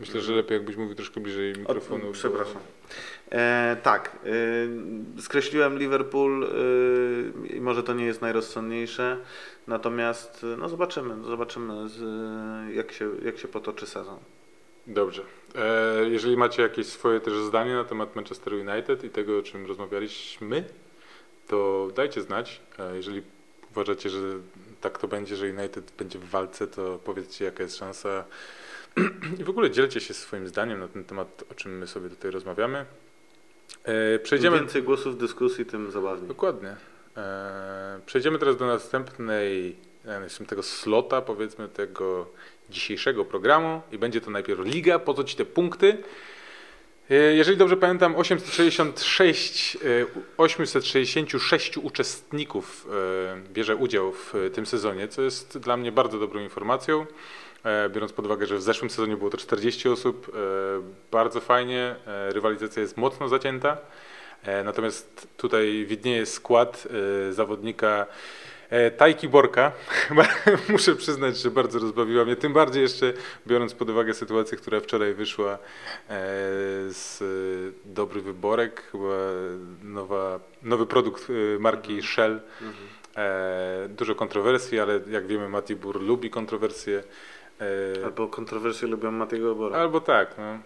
[0.01, 2.05] Myślę, że lepiej jakbyś mówił troszkę bliżej mikrofonu.
[2.05, 2.63] O, bo- przepraszam.
[3.33, 4.17] E, tak,
[5.17, 6.49] e, skreśliłem Liverpool e,
[7.57, 9.19] i może to nie jest najrozsądniejsze,
[9.67, 12.01] natomiast e, no zobaczymy, zobaczymy z,
[12.75, 14.19] jak, się, jak się potoczy sezon.
[14.87, 15.23] Dobrze.
[15.55, 19.67] E, jeżeli macie jakieś swoje też zdanie na temat Manchester United i tego, o czym
[19.67, 20.65] rozmawialiśmy,
[21.49, 22.61] to dajcie znać.
[22.79, 23.23] E, jeżeli
[23.71, 24.19] uważacie, że
[24.81, 28.25] tak to będzie, że United będzie w walce, to powiedzcie, jaka jest szansa.
[29.41, 32.31] I w ogóle dzielcie się swoim zdaniem na ten temat, o czym my sobie tutaj
[32.31, 32.87] rozmawiamy.
[33.85, 34.59] E, Im przejdziemy.
[34.59, 36.29] więcej głosów w dyskusji, tym zabawniej.
[36.29, 36.77] Dokładnie.
[37.17, 42.27] E, przejdziemy teraz do następnej, e, następnego slota, powiedzmy, tego
[42.71, 45.99] dzisiejszego programu i będzie to najpierw liga, po co ci te punkty.
[47.35, 52.87] Jeżeli dobrze pamiętam, 866, e, 866 uczestników
[53.53, 57.07] bierze udział w tym sezonie, co jest dla mnie bardzo dobrą informacją,
[57.91, 60.33] biorąc pod uwagę, że w zeszłym sezonie było to 40 osób.
[60.35, 60.39] e,
[61.11, 63.77] Bardzo fajnie, e, rywalizacja jest mocno zacięta.
[64.43, 66.89] E, Natomiast tutaj widnieje skład
[67.29, 68.07] e, zawodnika
[68.71, 69.73] e, Tajki Borka.
[70.69, 73.13] Muszę przyznać, że bardzo rozbawiła mnie, tym bardziej jeszcze
[73.47, 75.59] biorąc pod uwagę sytuację, która wczoraj wyszła e,
[76.89, 77.25] z e,
[77.95, 79.05] Dobry Wyborek, chyba
[79.83, 82.41] nowa, nowy produkt e, marki Shell.
[82.63, 82.87] Mhm.
[83.17, 87.03] E, Dużo kontrowersji, ale jak wiemy Mati Bur lubi kontrowersje.
[87.61, 89.77] E, Albo kontrowersje lubią Matiego Obora.
[89.79, 90.59] Albo tak, no.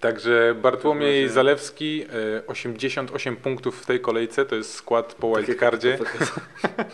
[0.00, 2.04] Także Bartłomiej Zalewski,
[2.38, 5.98] e, 88 punktów w tej kolejce, to jest skład po wildcardzie.
[5.98, 6.26] pokazał.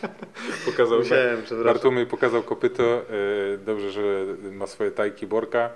[0.66, 1.42] Pokazał, Musiałem.
[1.64, 5.70] Bartłomiej pokazał kopyto, e, dobrze, że ma swoje tajki Borka.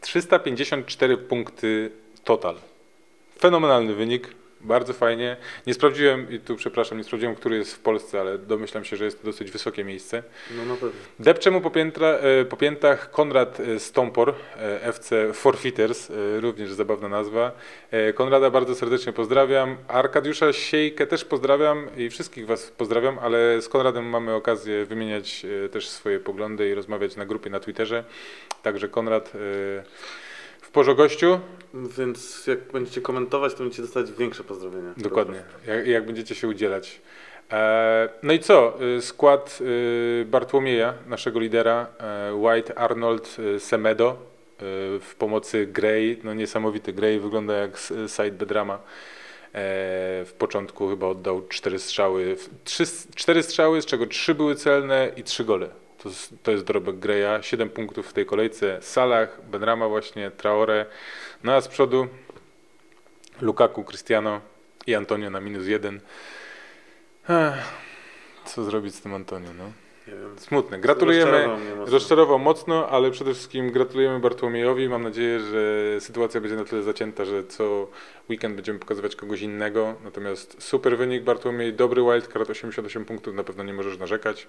[0.00, 1.90] 354 punkty
[2.24, 2.54] total.
[3.38, 4.28] Fenomenalny wynik,
[4.64, 5.36] bardzo fajnie.
[5.66, 9.04] Nie sprawdziłem, i tu przepraszam, nie sprawdziłem, który jest w Polsce, ale domyślam się, że
[9.04, 10.22] jest to dosyć wysokie miejsce.
[10.56, 11.00] No na pewno.
[11.18, 17.08] Depcze mu po, piętra, e, po piętach Konrad e, Stompor, e, FC Forfeiters, również zabawna
[17.08, 17.52] nazwa.
[18.14, 19.76] Konrada bardzo serdecznie pozdrawiam.
[19.88, 25.88] Arkadiusza Siejkę też pozdrawiam i wszystkich Was pozdrawiam, ale z Konradem mamy okazję wymieniać też
[25.88, 28.04] swoje poglądy i rozmawiać na grupie na Twitterze.
[28.62, 29.32] Także Konrad
[30.74, 31.40] e, w Pożogościu,
[31.74, 34.94] Więc jak będziecie komentować, to będziecie dostać większe pozdrowienia.
[34.96, 37.00] dokładnie, jak, jak będziecie się udzielać.
[37.52, 38.78] E, no i co?
[38.98, 44.16] Y, Skład y, Bartłomieja, naszego lidera, e, White, Arnold, Semedo
[45.00, 46.18] w pomocy Gray.
[46.24, 46.92] No niesamowity.
[46.92, 47.78] Gray wygląda jak
[48.16, 48.74] side Bedrama.
[48.74, 48.80] E,
[50.24, 52.36] W początku chyba oddał cztery strzały.
[52.64, 52.84] Trzy,
[53.14, 55.68] cztery strzały, z czego trzy były celne i trzy gole.
[56.04, 57.42] To, jest- to jest dorobek Greya.
[57.42, 58.78] Siedem punktów w tej kolejce.
[58.82, 60.86] Salah, Benrama właśnie, Traore.
[61.44, 62.06] No a z przodu
[63.40, 64.40] Lukaku, Cristiano
[64.86, 66.00] i Antonio na minus jeden.
[68.44, 69.48] Co zrobić z tym Antonio?
[69.58, 69.72] No?
[70.36, 70.78] Smutne.
[70.78, 71.30] Gratulujemy.
[71.46, 71.86] Rozczarował.
[71.86, 74.88] Rozczarował mocno, ale przede wszystkim gratulujemy Bartłomiejowi.
[74.88, 75.60] Mam nadzieję, że
[76.00, 77.88] sytuacja będzie na tyle zacięta, że co
[78.30, 79.94] weekend będziemy pokazywać kogoś innego.
[80.04, 84.46] Natomiast super wynik Bartłomiej, dobry wildcard, 88 punktów, na pewno nie możesz narzekać.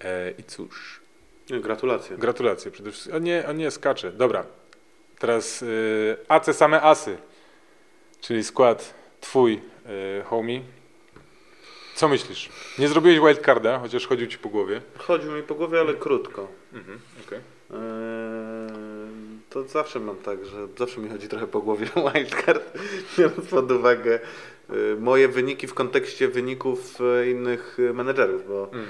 [0.00, 1.00] E, I cóż,
[1.50, 2.16] Gratulacje.
[2.16, 3.14] gratulacje przede wszystkim.
[3.16, 4.12] O nie, o nie, skacze.
[4.12, 4.44] Dobra,
[5.18, 7.16] teraz y, AC same asy,
[8.20, 9.60] czyli skład twój,
[10.20, 10.60] y, homie.
[11.94, 12.48] Co myślisz?
[12.78, 14.80] Nie zrobiłeś wildcarda, chociaż chodził ci po głowie.
[14.98, 16.48] Chodził mi po głowie, ale krótko.
[16.72, 17.38] Mhm, okej.
[17.38, 17.78] Eee,
[19.50, 22.78] to zawsze mam tak, że zawsze mi chodzi trochę po głowie wildcard,
[23.18, 24.18] biorąc pod uwagę
[24.70, 28.86] e, moje wyniki w kontekście wyników e, innych e, menedżerów, bo mm,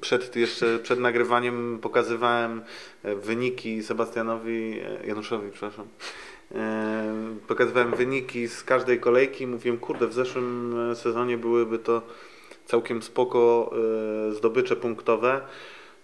[0.00, 2.62] przed jeszcze przed nagrywaniem pokazywałem
[3.02, 5.86] e, wyniki Sebastianowi, e, Januszowi, przepraszam.
[6.54, 7.14] E,
[7.48, 12.02] Pokazywałem wyniki z każdej kolejki i mówiłem, kurde, w zeszłym sezonie byłyby to
[12.66, 13.70] całkiem spoko
[14.32, 15.40] zdobycze punktowe.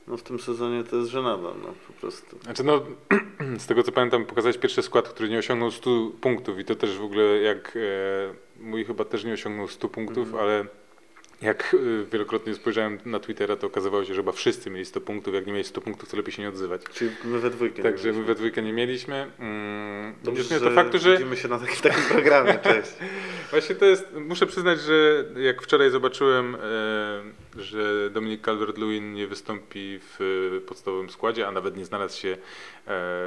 [0.06, 2.38] No w tym sezonie to jest żenada, no po prostu.
[2.42, 2.82] Znaczy no,
[3.58, 6.98] z tego co pamiętam, pokazałeś pierwszy skład, który nie osiągnął 100 punktów i to też
[6.98, 10.44] w ogóle jak e, mój chyba też nie osiągnął 100 punktów, Mhm.
[10.44, 10.66] ale
[11.42, 15.34] jak e, wielokrotnie spojrzałem na Twittera, to okazywało się, że chyba wszyscy mieli 100 punktów,
[15.34, 16.82] jak nie mieli 100 punktów, to lepiej się nie odzywać.
[16.94, 17.82] Czyli my we dwójkę.
[17.82, 19.30] Także my we dwójkę nie mieliśmy.
[19.38, 22.92] Mm, Dobrze, to faktu, że Widzimy się na takim, takim programie, cześć.
[23.50, 26.58] Właśnie to jest, muszę przyznać, że jak wczoraj zobaczyłem, e,
[27.62, 32.36] że Dominik Calvert-Lewin nie wystąpi w podstawowym składzie, a nawet nie znalazł się e,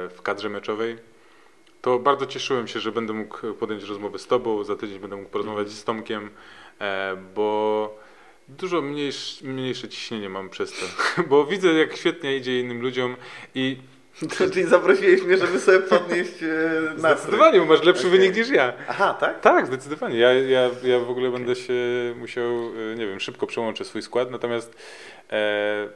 [0.08, 0.96] w kadrze meczowej,
[1.82, 5.28] to bardzo cieszyłem się, że będę mógł podjąć rozmowę z Tobą, za tydzień będę mógł
[5.28, 6.30] porozmawiać z Tomkiem,
[7.34, 7.98] bo
[8.48, 10.86] dużo mniejsze, mniejsze ciśnienie mam przez to,
[11.30, 13.16] bo widzę jak świetnie idzie innym ludziom
[13.54, 13.76] i
[14.52, 16.46] Czyli zaprosiłeś mnie, żeby sobie podnieść e,
[16.90, 17.12] nastrój.
[17.12, 18.18] zdecydowanie bo masz lepszy Okej.
[18.18, 18.72] wynik niż ja.
[18.88, 19.40] Aha, tak?
[19.40, 20.18] Tak, zdecydowanie.
[20.18, 21.74] Ja, ja, ja w ogóle będę się
[22.16, 22.44] musiał,
[22.92, 24.74] e, nie wiem, szybko przełączyć swój skład, natomiast
[25.32, 25.88] e,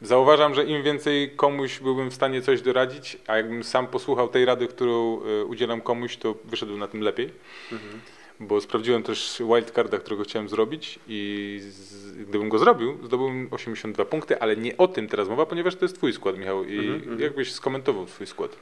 [0.00, 4.44] zauważam, że im więcej komuś byłbym w stanie coś doradzić, a jakbym sam posłuchał tej
[4.44, 7.32] rady, którą e, udzielam komuś, to wyszedłem na tym lepiej,
[7.72, 8.00] Mhm.
[8.40, 14.40] Bo sprawdziłem też wildcarda, którego chciałem zrobić i z, gdybym go zrobił, zdobyłbym 82 punkty,
[14.40, 17.20] ale nie o tym teraz mowa, ponieważ to jest twój skład, Michał, i Mhm, mhm.
[17.20, 18.56] jakbyś skomentował swój skład.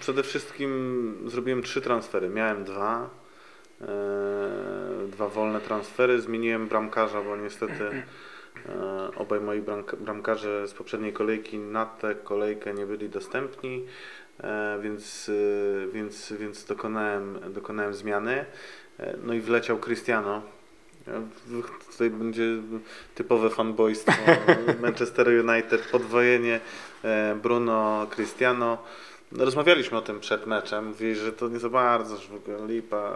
[0.00, 2.28] Przede wszystkim zrobiłem trzy transfery.
[2.28, 3.10] Miałem dwa.
[3.80, 6.20] E, dwa wolne transfery.
[6.20, 7.84] Zmieniłem bramkarza, bo niestety
[8.68, 13.84] e, obaj moi bramka, bramkarze z poprzedniej kolejki na tę kolejkę nie byli dostępni,
[14.40, 15.30] e, więc,
[15.92, 18.44] więc, więc dokonałem, dokonałem zmiany.
[19.00, 20.42] E, no i wleciał Cristiano.
[21.08, 21.22] E,
[21.92, 22.44] Tutaj będzie
[23.14, 24.12] typowe fanboystwo
[24.82, 26.60] Manchester United, podwojenie
[27.04, 28.78] e, Bruno Cristiano.
[29.32, 30.86] No, Rozmawialiśmy o tym przed meczem.
[30.86, 33.14] Mówili, że to nie za bardzo, że w ogóle lipa.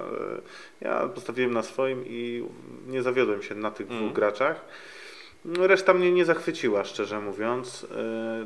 [0.81, 2.45] Ja postawiłem na swoim i
[2.87, 4.03] nie zawiodłem się na tych Mm.
[4.03, 4.64] dwóch graczach.
[5.45, 7.87] No, Reszta mnie nie zachwyciła, szczerze mówiąc.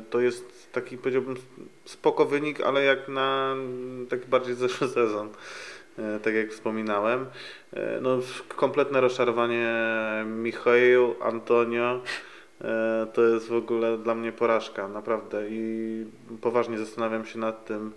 [0.09, 1.35] To jest taki, powiedziałbym,
[1.85, 3.55] spoko wynik, ale jak na
[4.09, 5.29] taki bardziej zeszły sezon,
[6.23, 7.25] tak jak wspominałem.
[7.73, 8.17] E, No,
[8.55, 9.73] kompletne rozczarowanie
[10.25, 12.01] Michał, Antonio.
[12.61, 15.43] E, To jest w ogóle dla mnie porażka, naprawdę.
[15.49, 16.05] I
[16.41, 17.91] poważnie zastanawiam się nad tym,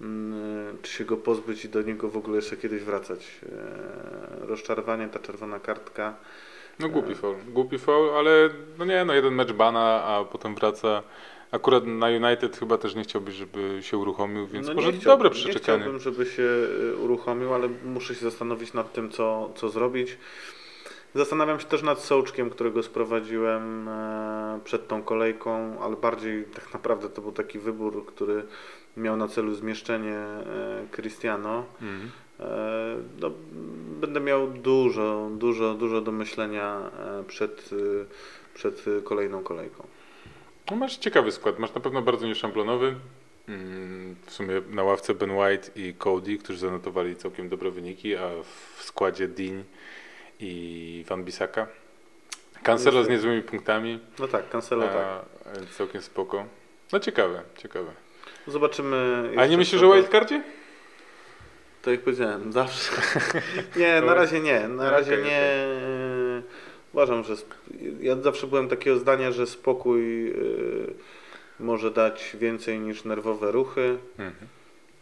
[0.00, 3.40] mm, czy się go pozbyć i do niego w ogóle jeszcze kiedyś wracać.
[4.42, 6.14] E, Rozczarowanie, ta czerwona kartka.
[6.78, 8.30] No głupi foul, głupi foul, ale
[8.78, 11.02] no nie, no jeden mecz bana, a potem wraca.
[11.52, 15.12] Akurat na United chyba też nie chciałbyś, żeby się uruchomił, więc No może nie chciał-
[15.12, 15.78] dobre Nie przeczekanie.
[15.80, 20.18] chciałbym, żeby się y, uruchomił, ale muszę się zastanowić nad tym, co, co zrobić.
[21.14, 27.08] Zastanawiam się też nad Sołczkiem, którego sprowadziłem e, przed tą kolejką, ale bardziej tak naprawdę
[27.08, 28.42] to był taki wybór, który
[28.96, 31.64] miał na celu zmieszczenie e, Cristiano.
[31.82, 32.10] Mhm.
[32.40, 33.30] E, No,
[34.00, 37.70] będę miał dużo, dużo, dużo do myślenia e, przed,
[38.54, 39.86] przed kolejną kolejką.
[40.70, 42.94] No masz ciekawy skład, masz na pewno bardzo nieszamblonowy.
[43.48, 48.28] Mm, W sumie na ławce Ben White i Cody, którzy zanotowali całkiem dobre wyniki, a
[48.76, 49.64] w składzie Dean
[50.40, 51.66] i Van Bissaka.
[52.62, 55.54] Cancelo z niezłymi punktami, No tak, Cancelo tak.
[55.56, 56.44] więc całkiem spoko.
[56.92, 57.90] No ciekawe, ciekawe.
[58.46, 59.30] Zobaczymy.
[59.36, 60.42] A nie myślisz o wildcardzie?
[61.82, 62.92] To jak powiedziałem, zawsze.
[63.76, 64.68] nie, na razie nie.
[64.68, 65.40] Na razie Okej, nie.
[66.92, 67.34] Uważam, że
[68.00, 70.94] ja zawsze byłem takiego zdania, że spokój y,
[71.60, 73.98] może dać więcej niż nerwowe ruchy.
[74.18, 74.46] Mhm.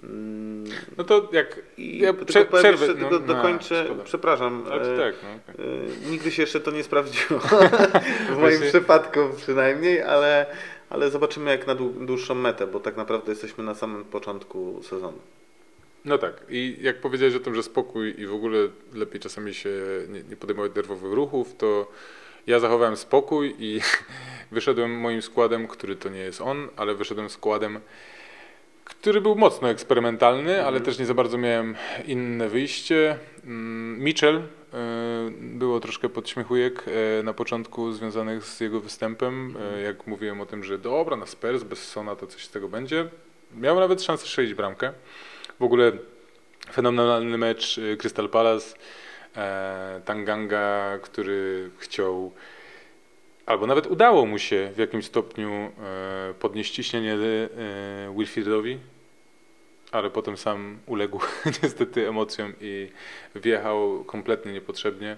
[0.03, 0.65] Mm,
[0.99, 4.05] No to jak I ja tylko prze, powiem przerwę, jeszcze, no, tylko no, dokończę, szkoda.
[4.05, 4.65] przepraszam.
[4.67, 5.67] E, tak, no, okej.
[6.07, 7.41] e, nigdy się jeszcze to nie sprawdziło.
[8.35, 10.47] w moim przypadku przynajmniej, ale,
[10.91, 15.19] ale zobaczymy jak na dłu- dłuższą metę, bo tak naprawdę jesteśmy na samym początku sezonu.
[16.05, 16.43] No tak.
[16.49, 18.59] I jak powiedziałeś o tym, że spokój i w ogóle
[18.95, 19.71] lepiej czasami się
[20.09, 21.93] nie, nie podejmować nerwowych ruchów, to
[22.47, 23.81] ja zachowałem spokój i
[24.53, 27.81] wyszedłem moim składem, który to nie jest on, ale wyszedłem składem,
[28.85, 31.75] który był mocno eksperymentalny, ale też nie za bardzo miałem
[32.07, 33.19] inne wyjście.
[33.45, 34.43] Mm, Mitchell y,
[35.41, 36.85] było troszkę podśmiechujek
[37.21, 39.57] y, na początku związanych z jego występem.
[39.79, 42.69] Y, Jak mówiłem o tym, że dobra, na Spurs bez Sona to coś z tego
[42.69, 43.09] będzie.
[43.57, 44.93] Miał nawet szansę strzelić bramkę.
[45.61, 45.93] W ogóle
[46.73, 48.77] fenomenalny mecz y, Crystal Palace.
[49.37, 52.33] E, Tanganga, który chciał,
[53.47, 55.71] albo nawet udało mu się w jakimś stopniu e,
[56.41, 58.11] podnieść ciśnienie e,
[59.93, 61.21] ale potem sam uległ
[61.63, 62.91] niestety emocjom i
[63.35, 65.17] wjechał kompletnie niepotrzebnie.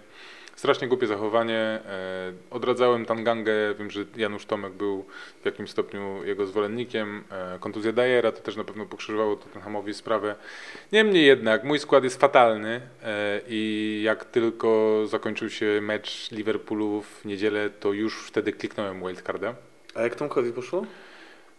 [0.60, 1.58] Strasznie głupie zachowanie.
[1.58, 3.52] E, Odradzałem Tangangę.
[3.78, 5.04] Wiem, że Janusz Tomek był
[5.42, 7.24] w jakimś stopniu jego zwolennikiem.
[7.30, 10.34] E, Kontuzja Dajera to też na pewno pokrzyżowało Tottenhamowi sprawę.
[10.92, 17.24] Niemniej jednak mój skład jest fatalny e, i jak tylko zakończył się mecz Liverpoolu w
[17.24, 19.54] niedzielę, to już wtedy kliknąłem wildcarda.
[19.94, 20.86] A jak Tomkowi poszło?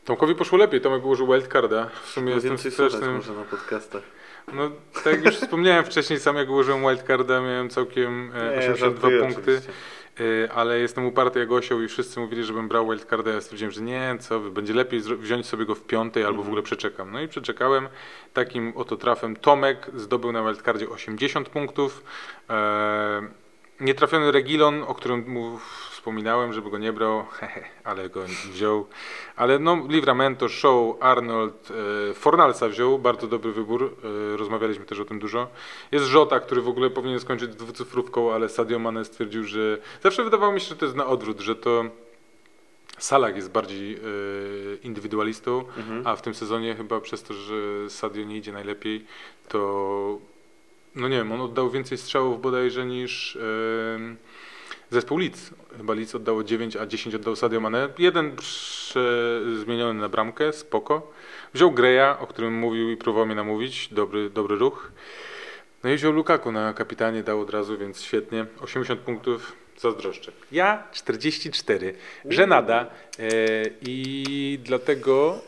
[0.05, 1.89] Tomkowi poszło lepiej, Tomek ułożył wildcarda.
[2.03, 3.15] W sumie No jestem strasznym...
[3.15, 4.03] może na podcastach.
[4.53, 8.75] No, tak jak już wspomniałem wcześniej, sam jak ułożyłem wildcarda, miałem całkiem e, Nie, 82
[8.75, 9.41] żartuję punkty.
[9.41, 9.71] oczywiście.
[10.19, 13.31] Y, ale jestem uparty jak osioł i wszyscy mówili, żebym brał wildcarda.
[13.31, 16.47] Ja stwierdziłem, że nie, co wy, będzie lepiej wziąć sobie go w piątej albo w
[16.47, 17.11] ogóle przeczekam.
[17.11, 17.87] No i przeczekałem.
[18.33, 22.03] Takim oto trafem Tomek zdobył na wildcardzie 80 punktów.
[22.49, 23.21] E,
[23.79, 25.59] nietrafiony Regilon, o którym mu
[26.01, 27.25] wspominałem, żeby go nie brał,
[27.83, 28.87] ale go wziął.
[29.35, 31.69] Ale no, Livramento, Show, Arnold,
[32.09, 33.95] e, Fornalsa wziął, bardzo dobry wybór,
[34.33, 35.47] e, rozmawialiśmy też o tym dużo.
[35.91, 40.53] Jest Żota, który w ogóle powinien skończyć dwucyfrówką, ale Sadio Mane stwierdził, że zawsze wydawało
[40.53, 41.85] mi się, że to jest na odwrót, że to
[42.97, 43.99] Salah jest bardziej e,
[44.83, 45.63] indywidualistą,
[46.05, 49.05] a w tym sezonie chyba przez to, że Sadio nie idzie najlepiej,
[49.49, 50.17] to
[50.95, 53.37] no nie wiem, on oddał więcej strzałów bodajże niż
[54.91, 55.49] zespół Leeds.
[55.77, 57.89] Chyba Leeds oddało 9, a 10 oddał Sadio Mane.
[57.97, 61.11] Jeden prze, zmieniony na bramkę, spoko.
[61.53, 64.91] Wziął Greya, o którym mówił i próbował mnie namówić, dobry, dobry ruch.
[65.83, 68.45] No i wziął Lukaku na kapitanie, dał od razu, więc świetnie.
[68.61, 70.31] 80 punktów, zazdroszczę.
[70.51, 71.93] Ja 44,
[72.25, 72.85] żenada
[73.19, 73.29] e,
[73.81, 75.39] i dlatego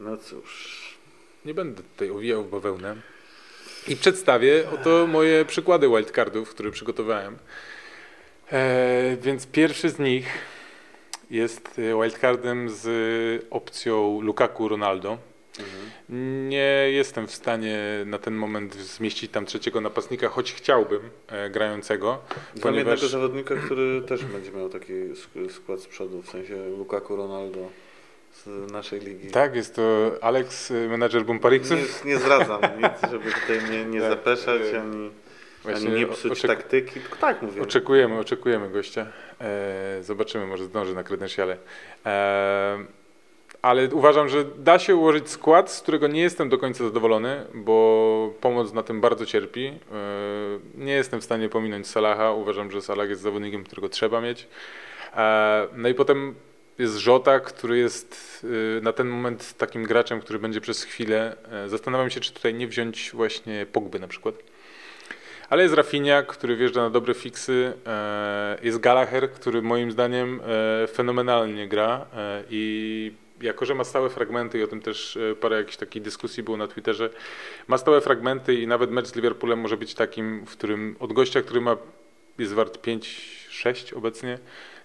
[0.00, 0.82] No cóż.
[1.44, 2.96] nie będę tutaj owijał w bawełnę.
[3.88, 7.38] I przedstawię oto moje przykłady wildcardów, które przygotowałem.
[8.52, 10.26] E, więc pierwszy z nich
[11.30, 12.86] jest e, wildcardem z
[13.50, 15.18] opcją Lukaku Ronaldo.
[16.48, 22.18] Nie jestem w stanie na ten moment zmieścić tam trzeciego napastnika, choć chciałbym e, grającego,
[22.28, 26.56] Znam jednego ponieważ zawodnika, który też będzie miał taki sk- skład z przodu, w sensie
[26.78, 27.58] Lukaku Ronaldo
[28.32, 29.28] z naszej ligi.
[29.30, 32.04] tak, jest to Alex, e, menadżer Bumpariksów.
[32.04, 35.10] Nie, nie zdradzam nic, żeby tutaj mnie nie Tak, zapeszać, e, ani,
[35.62, 37.00] Właśnie ani nie psuć oczek- taktyki.
[37.00, 37.62] Tylko tak mówię.
[37.62, 39.06] Oczekujemy, oczekujemy gościa.
[39.40, 41.56] E, zobaczymy, może zdąży na kredensiale.
[42.06, 42.78] E,
[43.62, 48.34] ale uważam, że da się ułożyć skład, z którego nie jestem do końca zadowolony, bo
[48.40, 49.66] pomoc na tym bardzo cierpi.
[49.66, 49.72] E,
[50.74, 52.32] nie jestem w stanie pominąć Salaha.
[52.32, 54.48] Uważam, że Salah jest zawodnikiem, którego trzeba mieć.
[55.16, 56.34] E, no i potem
[56.78, 58.40] jest Żota, który jest
[58.78, 61.36] e, na ten moment takim graczem, który będzie przez chwilę.
[61.66, 64.34] Zastanawiam się, czy tutaj nie wziąć właśnie Pogby na przykład.
[65.52, 67.72] Ale jest Rafinha, który wjeżdża na dobre fiksy.
[67.86, 70.40] e, Jest Gallagher, który moim zdaniem
[70.82, 75.56] e, fenomenalnie gra e, i jako, że ma stałe fragmenty i o tym też parę
[75.56, 77.10] jakichś takich dyskusji było na Twitterze,
[77.68, 81.42] ma stałe fragmenty i nawet mecz z Liverpoolem może być takim, w którym od gościa,
[81.42, 81.76] który ma
[82.38, 84.38] jest wart 5-6 obecnie,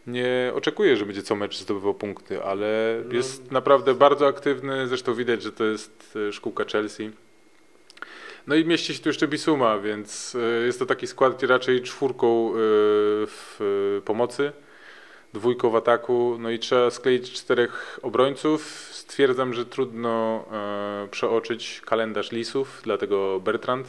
[0.08, 5.44] nie oczekuję, że będzie co mecz zdobywał punkty, ale jest naprawdę bardzo aktywny, zresztą widać,
[5.44, 7.12] że to jest szkółka Chelsea.
[8.48, 12.50] No i mieści się tu jeszcze Bisuma, więc e, jest to taki skład, raczej czwórką
[12.50, 12.54] e,
[13.28, 13.60] w
[13.98, 14.52] e, pomocy,
[15.34, 18.90] dwójką w ataku, no i trzeba skleić czterech obrońców.
[18.92, 20.46] Stwierdzam, że trudno
[21.12, 23.88] przeoczyć kalendarz Lisów, dlatego Bertrand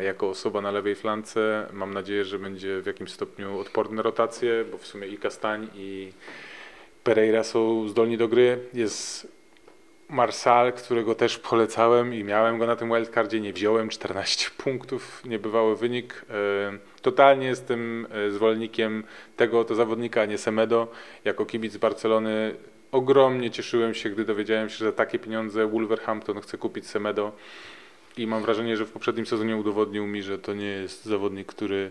[0.00, 4.64] jako osoba na lewej flance mam nadzieję, że będzie w jakimś stopniu odporny na rotację,
[4.70, 6.12] bo w sumie i Kastań i
[7.04, 8.58] Pereira są zdolni do gry.
[8.74, 9.35] Jest
[10.08, 15.76] Marsal, którego też polecałem i miałem go na tym wildcardzie, nie wziąłem, 14 punktów, niebywały
[15.76, 16.24] wynik.
[16.30, 16.32] E,
[17.02, 19.04] totalnie jestem e, zwolennikiem
[19.36, 20.88] tego to zawodnika, a nie Semedo.
[21.24, 22.54] Jako kibic Barcelony
[22.92, 27.32] ogromnie cieszyłem się, gdy dowiedziałem się, że takie pieniądze Wolverhampton chce kupić Semedo
[28.16, 31.90] i mam wrażenie, że w poprzednim sezonie udowodnił mi, że to nie jest zawodnik, który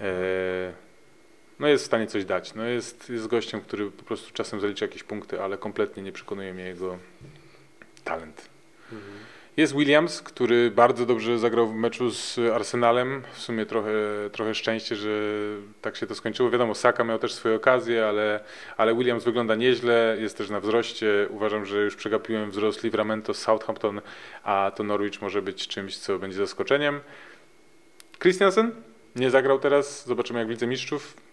[0.00, 0.83] e,
[1.58, 2.54] no jest w stanie coś dać.
[2.54, 6.54] No jest, jest gościem, który po prostu czasem zalicza jakieś punkty, ale kompletnie nie przekonuje
[6.54, 6.98] mnie jego
[8.04, 8.48] talent.
[9.56, 13.22] Jest Williams, który bardzo dobrze zagrał w meczu z Arsenalem.
[13.32, 13.92] W sumie trochę,
[14.32, 15.10] trochę szczęście, że
[15.82, 16.50] tak się to skończyło.
[16.50, 18.40] Wiadomo, Saka miał też swoje okazje, ale,
[18.76, 21.26] ale Williams wygląda nieźle, jest też na wzroście.
[21.30, 24.00] Uważam, że już przegapiłem wzrost Livramento z Southampton,
[24.44, 27.00] a to Norwich może być czymś, co będzie zaskoczeniem.
[28.22, 28.72] Christiansen
[29.16, 31.23] nie zagrał teraz, zobaczymy jak w Lidze Mistrzów.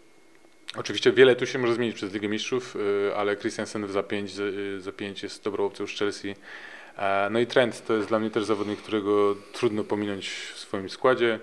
[0.77, 4.31] Oczywiście wiele tu się może zmienić przez Ligę Mistrzów, y, ale Christiansen za 5
[4.77, 6.35] za 5 jest dobrą opcją z Chelsea.
[6.97, 10.89] E, No i Trent to jest dla mnie też zawodnik, którego trudno pominąć w swoim
[10.89, 11.39] składzie.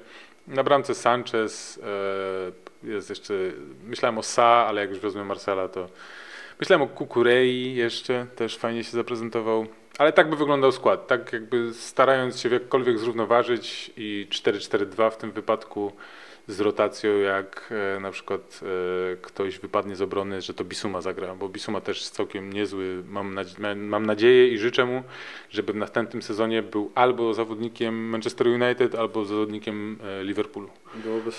[0.47, 1.81] Na bramce Sanchez
[2.85, 3.35] e, jest jeszcze,
[3.85, 5.89] myślałem o Sa, ale jak już wezmę Marcela, to
[6.61, 9.67] myślałem o Kukurei jeszcze, też fajnie się zaprezentował.
[9.99, 15.17] Ale tak by wyglądał skład, tak jakby starając się w jakkolwiek zrównoważyć i 4-4-2 w
[15.17, 15.93] tym wypadku
[16.49, 18.61] z rotacją, jak e, na przykład
[19.13, 23.03] e, ktoś wypadnie z obrony, że to Bisuma zagra, bo Bisuma też jest całkiem niezły.
[23.09, 25.03] Mam, nadzie- mam nadzieję i życzę mu,
[25.51, 30.69] żeby w następnym sezonie był albo zawodnikiem Manchester United, albo zawodnikiem e, Liverpoolu.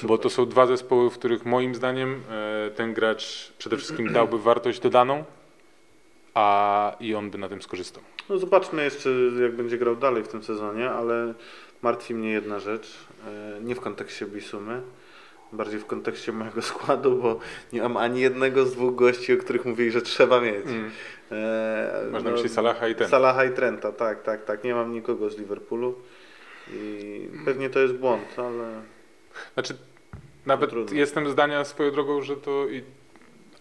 [0.03, 2.21] Bo to są dwa zespoły, w których moim zdaniem
[2.75, 5.23] ten gracz przede wszystkim dałby wartość dodaną,
[6.33, 8.03] a i on by na tym skorzystał.
[8.29, 9.09] No zobaczmy jeszcze,
[9.41, 11.33] jak będzie grał dalej w tym sezonie, ale
[11.81, 12.97] martwi mnie jedna rzecz.
[13.27, 14.81] e, Nie w kontekście Bisumy,
[15.53, 17.39] bardziej w kontekście mojego składu, bo
[17.73, 20.65] nie mam ani jednego z dwóch gości, o których mówili, że trzeba mieć.
[21.31, 23.07] E, Masz na no, Salaha i ten.
[23.07, 24.63] Salaha i Trenta, tak, tak, tak.
[24.63, 25.95] Nie mam nikogo z Liverpoolu.
[26.73, 28.81] I pewnie to jest błąd, ale
[29.53, 29.77] Znaczy,
[30.45, 32.83] nawet jestem zdania swoją drogą, że to i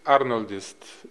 [0.05, 1.09] Arnold jest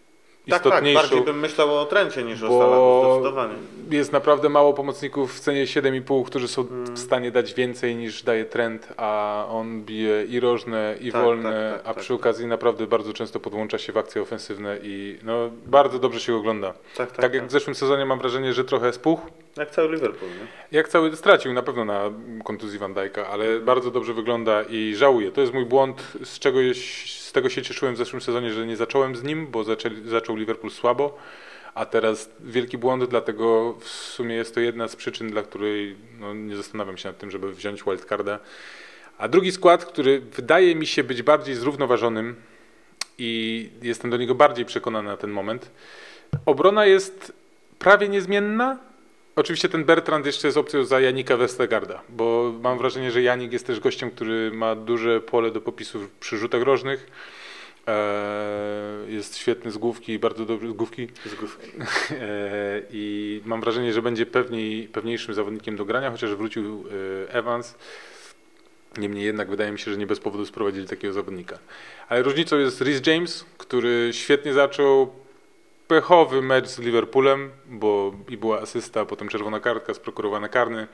[0.50, 3.54] tak, tak, istotniejszą, bardziej bym myślał o Trencie niż o bo Salachu, zdecydowanie.
[3.92, 6.96] jest naprawdę mało pomocników w cenie 7,5, którzy są Mm.
[6.96, 11.72] w stanie dać więcej niż daje trend, a on bije i rożne, i Tak, wolne,
[11.74, 12.20] tak, tak, a tak, przy tak.
[12.22, 16.74] okazji naprawdę bardzo często podłącza się w akcje ofensywne i no, bardzo dobrze się ogląda.
[16.98, 19.28] Tak, tak, Tak, jak w zeszłym sezonie mam wrażenie, że trochę spuchł,
[19.58, 20.48] Jak cały Liverpool, nie?
[20.78, 22.12] Jak cały stracił na pewno na
[22.44, 25.32] kontuzji Van Dijk'a, ale bardzo dobrze wygląda i żałuję.
[25.32, 28.66] To jest mój błąd, z czego jeś- z tego się cieszyłem w zeszłym sezonie, że
[28.66, 29.64] nie zacząłem z nim, bo
[30.06, 31.18] zaczął Liverpool słabo,
[31.74, 36.34] a teraz wielki błąd, dlatego w sumie jest to jedna z przyczyn, dla której no,
[36.34, 38.40] nie zastanawiam się nad tym, żeby wziąć wildcarda.
[39.18, 42.36] A drugi skład, który wydaje mi się być bardziej zrównoważonym
[43.18, 45.72] i jestem do niego bardziej przekonany na ten moment.
[46.46, 47.34] Obrona jest
[47.80, 48.78] prawie niezmienna,
[49.38, 53.68] Oczywiście ten Bertrand jeszcze jest opcją za Janika Westergarda, bo mam wrażenie, że Janik jest
[53.68, 57.08] też gościem, który ma duże pole do popisu przy rzutach rożnych.
[57.88, 61.08] Eee, Jest świetny z główki, bardzo dobry z główki.
[61.26, 61.68] Z główki.
[61.78, 66.86] Eee, I mam wrażenie, że będzie pewniej, pewniejszym zawodnikiem do grania, chociaż wrócił
[67.28, 67.76] e, Evans.
[68.98, 71.60] Niemniej jednak wydaje mi się, że nie bez powodu sprowadzili takiego zawodnika.
[72.10, 75.27] Ale różnicą jest Rhys James, który świetnie zaczął
[75.88, 80.88] pechowy mecz z Liverpoolem, bo i była asysta, potem czerwona kartka, sprokurowany karny,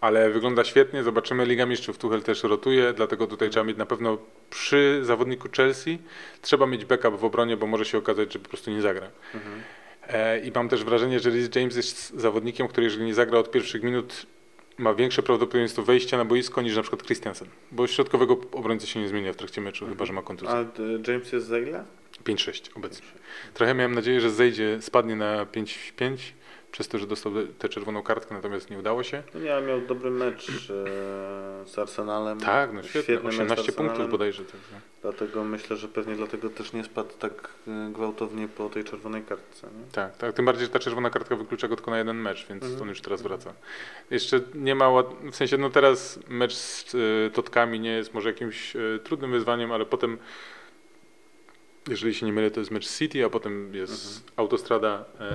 [0.00, 1.02] ale wygląda świetnie.
[1.02, 4.18] Zobaczymy, Liga Mistrzów Tuchel też rotuje, dlatego tutaj trzeba mieć na pewno
[4.50, 5.98] przy zawodniku Chelsea,
[6.42, 9.10] trzeba mieć backup w obronie, bo może się okazać, że po prostu nie zagra.
[10.08, 13.50] E, I mam też wrażenie, że Rhys James jest zawodnikiem, który jeżeli nie zagra od
[13.50, 14.26] pierwszych minut,
[14.78, 19.08] ma większe prawdopodobieństwo wejścia na boisko niż na przykład Christiansen, bo środkowego obrońcy się nie
[19.08, 20.54] zmienia w trakcie meczu, chyba że ma kontuzję.
[20.54, 21.84] A y, James jest za ile?
[22.24, 23.06] 5-6 obecnie.
[23.54, 26.16] Trochę miałem nadzieję, że zejdzie, spadnie na 5-5
[26.72, 29.22] przez to, że dostał tę czerwoną kartkę, natomiast nie udało się.
[29.34, 30.52] No nie, miał dobry mecz e,
[31.66, 32.40] z Arsenalem.
[32.40, 34.44] Tak, no z 18 Arsenalem, punktów bodajże.
[34.44, 34.80] Także.
[35.02, 39.66] Dlatego myślę, że pewnie dlatego też nie spadł tak e, gwałtownie po tej czerwonej kartce.
[39.66, 39.92] Nie?
[39.92, 42.62] Tak, tak, tym bardziej, że ta czerwona kartka wyklucza go tylko na jeden mecz, więc
[42.62, 42.82] Mhm.
[42.82, 43.52] on już teraz wraca.
[44.10, 44.90] Jeszcze nie ma,
[45.32, 49.72] w sensie no teraz mecz z y, Totkami nie jest może jakimś y, trudnym wyzwaniem,
[49.72, 50.18] ale potem,
[51.88, 54.32] jeżeli się nie mylę, to jest mecz City, a potem jest Mhm.
[54.36, 55.34] autostrada e,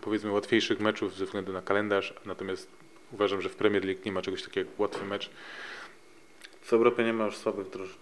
[0.00, 2.68] powiedzmy łatwiejszych meczów ze względu na kalendarz, natomiast
[3.12, 5.30] uważam, że w Premier League nie ma czegoś takiego jak łatwy mecz.
[6.62, 7.96] W Europie nie ma już słabych drużyn.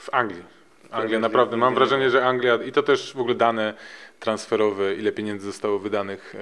[0.00, 0.42] W Anglii.
[0.90, 3.74] Anglia naprawdę, mam wrażenie, że Anglia i to też w ogóle dane
[4.22, 6.38] transferowe, ile pieniędzy zostało wydanych e,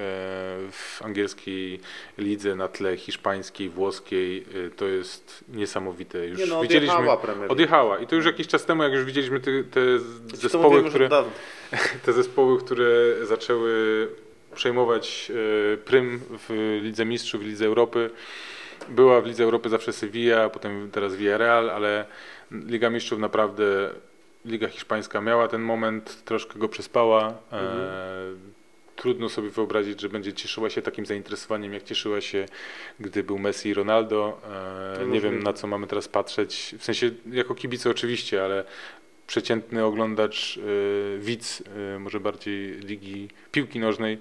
[0.71, 1.79] w angielskiej
[2.17, 6.27] lidze na tle hiszpańskiej, włoskiej, e, to jest niesamowite.
[6.27, 7.51] Już Nie no, widzieliśmy, odjechała Premier League.
[7.51, 9.81] odjechała i to już jakiś czas temu, jak już widzieliśmy te, te
[10.33, 11.09] zespoły, które,
[12.05, 12.85] te zespoły, które
[13.23, 14.07] zaczęły
[14.55, 15.31] przejmować
[15.73, 18.09] e, prym w Lidze Mistrzów, w Lidze Europy.
[18.89, 22.05] Była w Lidze Europy zawsze Sevilla, potem teraz Villarreal, ale
[22.51, 23.89] Liga Mistrzów naprawdę,
[24.45, 27.33] Liga Hiszpańska miała ten moment, troszkę go przespała.
[27.51, 27.61] E,
[28.95, 32.45] trudno sobie wyobrazić, że będzie cieszyła się takim zainteresowaniem, jak cieszyła się,
[32.99, 34.41] gdy był Messi i Ronaldo.
[35.01, 36.75] E, nie wiem, na co mamy teraz patrzeć.
[36.79, 38.63] W sensie, jako kibice oczywiście, ale
[39.27, 40.61] przeciętny oglądacz, e,
[41.19, 41.63] widz,
[41.95, 44.17] e, może bardziej ligi piłki nożnej,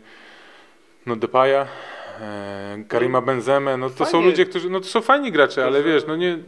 [1.07, 1.67] no Depaya,
[2.21, 4.27] e, Karima Benzemę, no to są Fajnie.
[4.27, 6.39] ludzie, którzy, no to są fajni gracze, ale wiesz, no nie,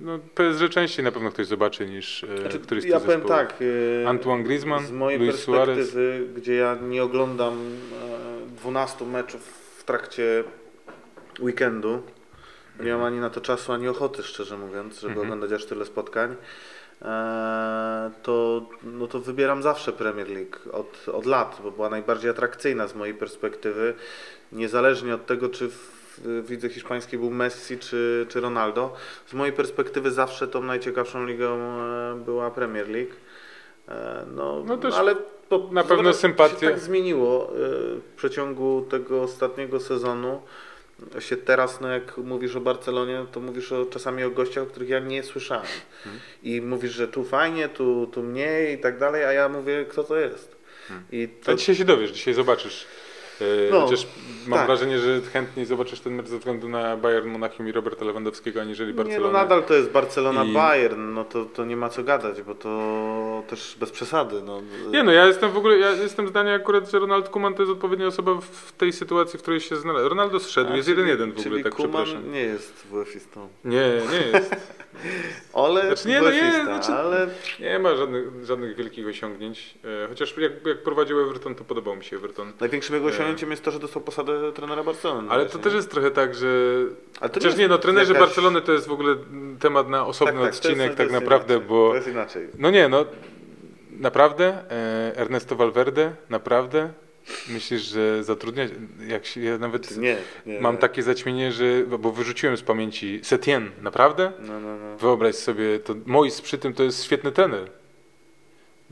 [0.00, 3.20] no PSG częściej na pewno ktoś zobaczy niż e, Znaczy, któryś z ja tych powiem
[3.20, 3.48] zespołów.
[3.48, 5.76] tak, y, Antoine Griezmann, z mojej Luis Suarez.
[5.76, 9.40] perspektywy, gdzie ja nie oglądam e, 12 meczów
[9.78, 10.44] w trakcie
[11.40, 12.02] weekendu,
[12.80, 15.26] nie mam ani na to czasu, ani ochoty, szczerze mówiąc, żeby Mhm.
[15.26, 16.36] oglądać aż tyle spotkań,
[17.02, 22.88] e, to, no to wybieram zawsze Premier League od, od lat, bo była najbardziej atrakcyjna
[22.88, 23.94] z mojej perspektywy,
[24.52, 25.99] niezależnie od tego, czy w
[26.48, 28.94] lidze hiszpańskiej był Messi czy, czy Ronaldo.
[29.26, 33.12] Z mojej perspektywy zawsze tą najciekawszą ligą e, była Premier League.
[33.88, 35.16] E, No, No też ale
[35.48, 37.52] to na pewno się tak zmieniło e,
[37.98, 40.42] w przeciągu tego ostatniego sezonu.
[41.18, 44.88] Się teraz, no jak mówisz o Barcelonie, to mówisz o, czasami o gościach, o których
[44.88, 45.66] ja nie słyszałem.
[46.06, 46.20] Mhm.
[46.42, 50.04] I mówisz, że tu fajnie, tu, tu mniej i tak dalej, a ja mówię, kto
[50.04, 50.56] to jest.
[51.12, 52.86] I to, A dzisiaj się dowiesz, dzisiaj zobaczysz.
[53.40, 54.06] E, No, Chociaż
[54.46, 54.66] mam tak.
[54.66, 58.94] wrażenie, że chętniej zobaczysz ten mecz ze względu na Bayern Monachium i Roberta Lewandowskiego, aniżeli
[59.04, 62.42] Nie, no nadal to jest Barcelona I- Bayern, no to, to nie ma co gadać,
[62.42, 64.42] bo to też bez przesady.
[64.42, 64.62] No.
[64.90, 67.72] Nie no, ja jestem w ogóle, ja jestem zdania akurat, że Ronald Koeman to jest
[67.72, 70.08] odpowiednia osoba w tej sytuacji, w której się znalazł.
[70.08, 72.32] Ronaldo zszedł, A, jest czyli- 1-1 w ogóle, tak Koeman przepraszam.
[72.32, 73.48] nie jest WF-istą.
[73.64, 74.56] Nie, nie jest.
[75.54, 77.28] Ale Znaczy nie, no nie, znaczy- ale
[77.60, 79.74] Nie ma żadnych, żadnych wielkich osiągnięć.
[80.04, 82.52] E, Chociaż jak, jak prowadził Everton, to podobał mi się Everton.
[82.60, 85.30] największym jego osiągnięciem jest to, że dostał posadę trenera Barcelony.
[85.30, 86.48] Ale właśnie, to też jest trochę tak, że.
[87.20, 89.16] Ale Chociaż nie, no trenerzy jakaś- Barcelony to jest w ogóle
[89.60, 91.68] temat na osobny Tak, tak, odcinek, tak naprawdę, inaczej.
[91.68, 91.88] bo.
[91.90, 92.48] To jest inaczej.
[92.58, 93.04] No nie, no
[93.90, 96.90] naprawdę, e, Ernesto Valverde, naprawdę
[97.48, 98.64] myślisz, że zatrudnia,
[99.06, 100.16] jak się, ja nawet Nie,
[100.46, 100.60] nie.
[100.60, 100.80] mam nie.
[100.80, 101.64] takie zaćmienie, że,
[101.98, 104.32] bo wyrzuciłem z pamięci Setien, naprawdę?
[104.40, 104.96] No, no, no.
[104.98, 107.70] Wyobraź sobie, to Mois przy tym to jest świetny trener.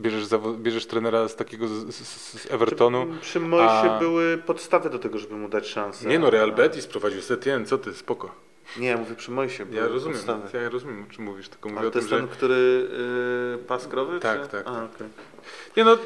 [0.00, 0.28] Bierzesz,
[0.58, 3.06] bierzesz trenera z takiego z, z, z Evertonu.
[3.06, 6.08] Przy, przy Moisie a- były podstawy do tego, żeby mu dać szansę.
[6.08, 8.34] Nie no, Real Betis prowadził Setien, co ty, spoko.
[8.76, 9.66] Nie, mówię przy Moisie.
[9.72, 10.58] Ja rozumiem, podstawy.
[10.62, 12.16] ja rozumiem o czym mówisz, tylko mówię Ale o to tym, jest że...
[12.18, 12.88] ten, który
[13.58, 14.20] yy, paskrowy?
[14.20, 14.48] Tak, czy?
[14.48, 15.08] tak, A, tak.
[15.76, 15.98] Nie no,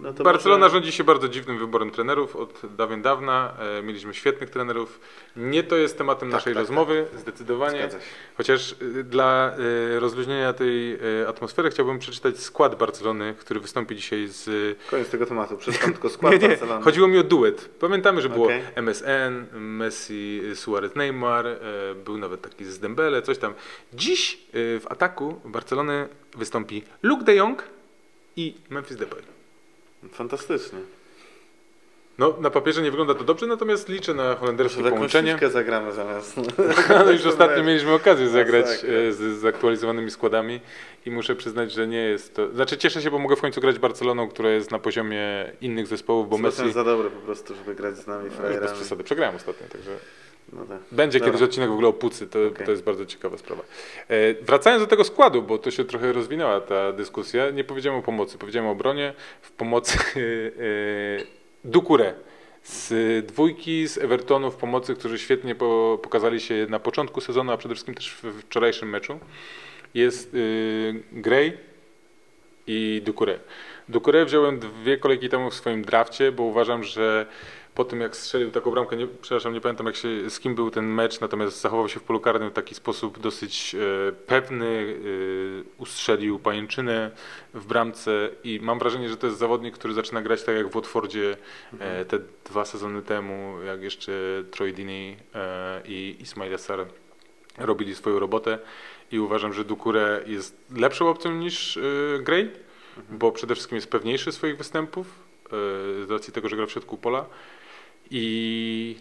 [0.00, 3.54] No to Barcelona może- rządzi się bardzo dziwnym wyborem trenerów od dawien dawna.
[3.78, 5.00] E, mieliśmy świetnych trenerów.
[5.36, 7.78] Nie to jest tematem Tak, naszej tak, rozmowy, zdecydowanie.
[7.78, 8.06] Zgadza się.
[8.36, 9.52] Chociaż y, dla
[9.96, 14.48] y, rozluźnienia tej y, atmosfery chciałbym przeczytać skład Barcelony, który wystąpi dzisiaj z...
[14.90, 15.56] Koniec tego tematu.
[15.62, 16.84] Przeczytam tylko skład Nie, nie, Barcelony.
[16.84, 17.68] chodziło mi o duet.
[17.80, 18.62] Pamiętamy, że było Okej.
[18.74, 21.58] MSN, Messi, Suarez, Neymar, e,
[22.04, 23.54] był nawet taki z Dembele, coś tam.
[23.92, 27.62] Dziś w ataku Barcelony wystąpi Luke de Jong
[28.36, 29.22] i Memphis Depay.
[30.12, 30.78] Fantastycznie.
[32.18, 35.30] No, na papierze nie wygląda to dobrze, natomiast liczę na holenderskie Może połączenie.
[35.30, 36.36] piłkę zagramy zamiast.
[37.04, 40.60] No już ostatnio mieliśmy okazję zagrać e, z, z aktualizowanymi składami
[41.06, 42.52] i muszę przyznać, że nie jest to...
[42.52, 46.28] Znaczy cieszę się, bo mogę w końcu grać Barceloną, która jest na poziomie innych zespołów,
[46.28, 46.62] bo Messi...
[46.62, 48.76] jest za dobry po prostu, żeby grać z nami No, już bez frajerami.
[48.76, 49.90] przesady, przegrałem ostatnio, także
[50.52, 50.78] No tak.
[50.92, 51.32] będzie Dobra.
[51.32, 52.66] kiedyś odcinek w ogóle o Pucy, to, Okej.
[52.66, 53.62] to jest bardzo ciekawa sprawa.
[54.08, 58.02] E, wracając do tego składu, bo to się trochę rozwinęła ta dyskusja, nie powiedziałem o
[58.02, 62.14] pomocy, powiedziałem o obronie, w pomocy e, Dukure
[62.62, 67.56] z dwójki z Evertonu w pomocy, którzy świetnie po, pokazali się na początku sezonu, a
[67.56, 69.18] przede wszystkim też w wczorajszym meczu,
[69.94, 71.58] jest y, Gray
[72.66, 73.38] i Dukure.
[73.88, 77.26] Dukure wziąłem dwie kolejki temu w swoim drafcie, bo uważam, że
[77.74, 80.70] po tym jak strzelił taką bramkę, nie, przepraszam, nie pamiętam jak się, z kim był
[80.70, 85.82] ten mecz, natomiast zachował się w polu karnym w taki sposób dosyć e, pewny, e,
[85.82, 87.10] ustrzelił pajęczynę
[87.54, 90.72] w bramce i mam wrażenie, że to jest zawodnik, który zaczyna grać tak jak w
[90.72, 91.36] Watfordzie
[91.78, 94.12] e, te dwa sezony temu, jak jeszcze
[94.50, 96.86] Troy Deeney e, i Ismail Assar
[97.58, 98.58] robili swoją robotę
[99.12, 101.80] i uważam, że Dukure jest lepszą opcją niż e,
[102.22, 102.50] Gray,
[103.10, 105.50] bo przede wszystkim jest pewniejszy swoich występów e,
[106.06, 107.26] z racji tego, że gra w środku pola
[108.10, 108.96] i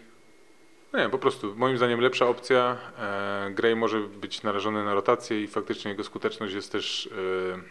[0.93, 2.78] no nie, po prostu moim zdaniem lepsza opcja.
[2.97, 7.10] E, Gray może być narażony na rotację i faktycznie jego skuteczność jest też
[7.55, 7.62] e,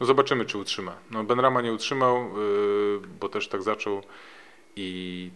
[0.00, 0.96] no zobaczymy czy utrzyma.
[1.10, 2.28] No Benrama nie utrzymał, e,
[3.20, 4.02] bo też tak zaczął
[4.76, 5.30] i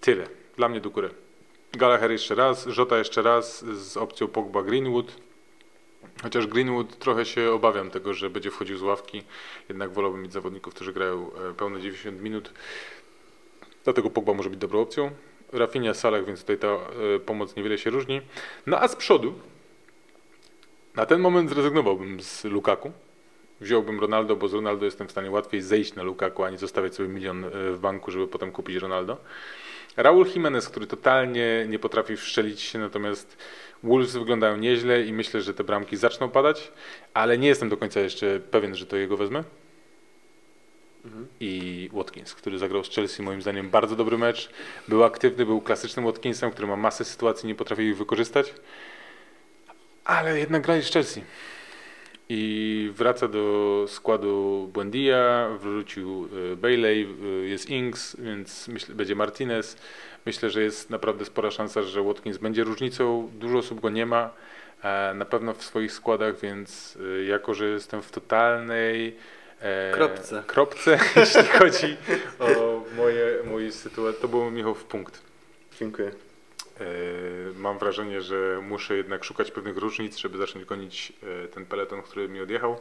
[0.00, 0.26] tyle.
[0.56, 1.10] Dla mnie Dukure.
[1.72, 5.12] Gallagher jeszcze raz, Żota jeszcze raz z opcją Pogba Greenwood.
[6.22, 9.22] Chociaż Greenwood trochę się obawiam tego, że będzie wchodził z ławki.
[9.68, 12.52] Jednak wolałbym mieć zawodników, którzy grają pełne 90 minut.
[13.84, 15.10] Dlatego Pogba może być dobrą opcją.
[15.52, 18.20] Rafinha, Salah, więc tutaj ta e, pomoc niewiele się różni.
[18.66, 19.34] No a z przodu
[20.94, 22.92] na ten moment zrezygnowałbym z Lukaku.
[23.60, 26.94] Wziąłbym Ronaldo, bo z Ronaldo jestem w stanie łatwiej zejść na Lukaku, a nie zostawiać
[26.94, 29.16] sobie milion e, w banku, żeby potem kupić Ronaldo.
[29.96, 33.36] Raul Jimenez, który totalnie nie potrafi wszczelić się, natomiast
[33.82, 36.72] Wolves wyglądają nieźle i myślę, że te bramki zaczną padać,
[37.14, 39.44] ale nie jestem do końca jeszcze pewien, że to jego wezmę.
[41.40, 44.50] I Watkins, który zagrał z Chelsea, moim zdaniem bardzo dobry mecz.
[44.88, 48.54] Był aktywny, był klasycznym Watkinsem, który ma masę sytuacji, nie potrafi ich wykorzystać.
[50.04, 51.22] Ale jednak grali z Chelsea.
[52.28, 59.76] I wraca do składu Buendia, wrócił y, Bailey, y, jest Ings, więc myślę, będzie Martinez.
[60.26, 63.30] Myślę, że jest naprawdę spora szansa, że Watkins będzie różnicą.
[63.34, 64.30] Dużo osób go nie ma
[64.82, 66.98] e, na pewno w swoich składach, więc
[67.28, 69.41] jako, że jestem w totalnej e,
[69.94, 70.42] Kropce.
[70.46, 71.96] kropce jeśli chodzi
[72.38, 75.22] o moje, moje sytuacje, to był Michał w punkt.
[75.78, 76.08] Dziękuję.
[76.80, 76.84] E,
[77.56, 81.12] Mam wrażenie, że muszę jednak szukać pewnych różnic, żeby zacząć gonić
[81.44, 82.78] e, ten peleton, który mi odjechał,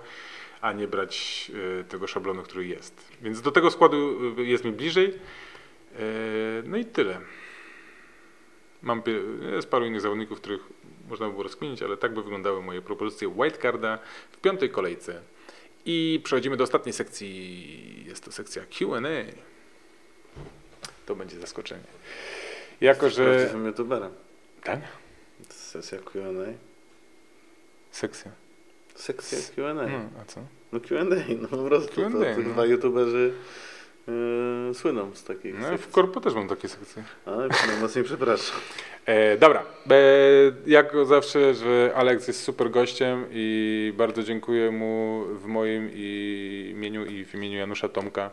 [0.61, 3.11] a nie brać e, tego szablonu, który jest.
[3.21, 5.13] Więc do tego składu e, jest mi bliżej.
[5.95, 5.99] E,
[6.65, 7.21] No i tyle.
[8.81, 9.01] Mam
[9.55, 10.61] jest paru innych zawodników, których
[11.09, 13.99] można by było rozkminić, ale tak by wyglądały moje propozycje wildcarda
[14.31, 15.21] w piątej kolejce.
[15.85, 18.05] I przechodzimy do ostatniej sekcji.
[18.07, 18.99] Jest to sekcja Q&A.
[21.05, 21.83] To będzie zaskoczenie.
[22.81, 23.35] Jako, że...
[23.35, 24.11] Prawdziwym youtuberem.
[24.63, 24.79] Tak?
[25.49, 26.53] Sesja Q&A.
[27.91, 28.31] Sekcja.
[28.95, 29.73] Sekcja Q&A.
[29.73, 30.41] No, a co?
[30.71, 31.03] No Q&A,
[31.41, 31.95] no po prostu.
[31.95, 32.35] Q&A, to, no.
[32.35, 33.33] tych dwa youtuberzy
[34.07, 35.91] yy, słyną z takich No, w sekcji.
[35.91, 37.03] korpo też mam takie sekcje.
[37.25, 38.57] Ale najmocniej przepraszam.
[39.11, 39.95] E, dobra, e,
[40.65, 47.05] jak zawsze, że Alex jest super gościem i bardzo dziękuję mu w moim i imieniu
[47.05, 48.31] i w imieniu Janusza Tomka,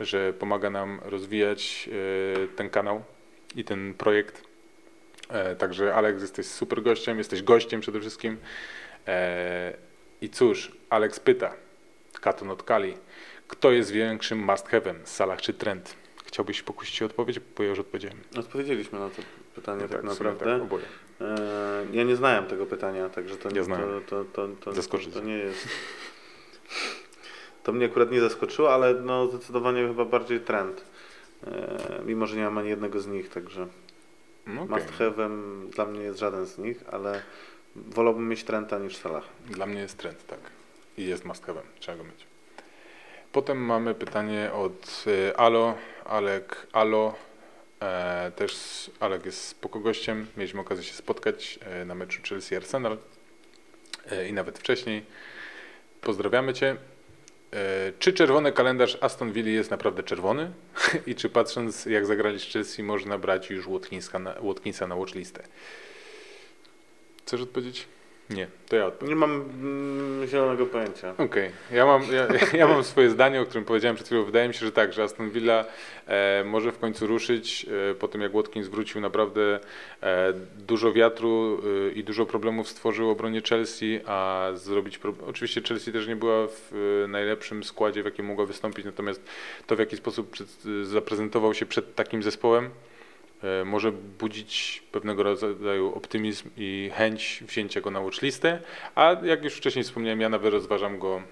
[0.00, 3.02] że pomaga nam rozwijać e, ten kanał
[3.56, 4.42] i ten projekt.
[5.28, 8.36] E, także Alex, jesteś super gościem, jesteś gościem przede wszystkim.
[9.06, 9.72] E,
[10.20, 11.54] I cóż, Alex pyta,
[12.20, 12.94] Katon od Kali,
[13.48, 15.94] kto jest większym must have'em, Salah czy Trent?
[16.24, 18.18] Chciałbyś pokusić się odpowiedź, bo ja już odpowiedziałem.
[18.36, 19.22] Odpowiedzieliśmy na to
[19.60, 20.60] pytanie tak, w sumie naprawdę.
[20.70, 20.80] Tak.
[21.20, 25.14] E, ja nie znałem tego pytania, także to, Ja to, to, to, to, to, Zaskoczyć.
[25.14, 25.68] to nie jest.
[27.62, 30.84] To mnie akurat nie zaskoczyło, ale no zdecydowanie chyba bardziej trend.
[31.46, 33.66] E, mimo, że nie mam ani jednego z nich, także
[34.46, 34.76] No, okej.
[34.76, 37.22] must have'em dla mnie jest żaden z nich, ale
[37.76, 39.24] wolałbym mieć Trenta niż Salah.
[39.50, 40.38] Dla mnie jest trend, tak.
[40.98, 42.26] I jest must have'em, trzeba go mieć.
[43.32, 47.14] Potem mamy pytanie od e, Alo, Alek Alo.
[47.82, 50.26] E, też Alek jest spoko gościem.
[50.36, 52.96] Mieliśmy okazję się spotkać e, na meczu Chelsea-Arsenal
[54.10, 55.04] e, i nawet wcześniej.
[56.00, 56.76] Pozdrawiamy Cię.
[57.52, 60.50] E, czy czerwony kalendarz Aston Villa jest naprawdę czerwony?
[61.06, 65.42] I czy patrząc jak zagrali z Chelsea można brać już Watkinsa na, Watkinsa na watchlistę?
[67.26, 67.86] Chcesz odpowiedzieć?
[68.30, 69.08] Nie, to ja odpowiem.
[69.08, 71.14] Nie mam mm, zielonego pojęcia.
[71.18, 72.26] Okej, ja, mam, ja,
[72.58, 74.24] ja mam swoje zdanie, o którym powiedziałem przed chwilą.
[74.24, 75.64] Wydaje mi się, że tak, że Aston Villa
[76.06, 79.00] e, może w końcu ruszyć e, po tym, jak Watkins wrócił.
[79.00, 79.60] Naprawdę
[80.02, 84.98] e, dużo wiatru e, i dużo problemów stworzył obronie Chelsea, a zrobić.
[84.98, 85.14] Pro...
[85.26, 86.72] Oczywiście Chelsea też nie była w
[87.04, 89.22] e, najlepszym składzie, w jakim mogła wystąpić, natomiast
[89.66, 90.48] to, w jaki sposób przed,
[90.82, 92.70] zaprezentował się przed takim zespołem,
[93.64, 98.60] może budzić pewnego rodzaju optymizm i chęć wzięcia go na watchlistę,
[98.94, 101.22] a jak już wcześniej wspomniałem, ja nawet rozważam go,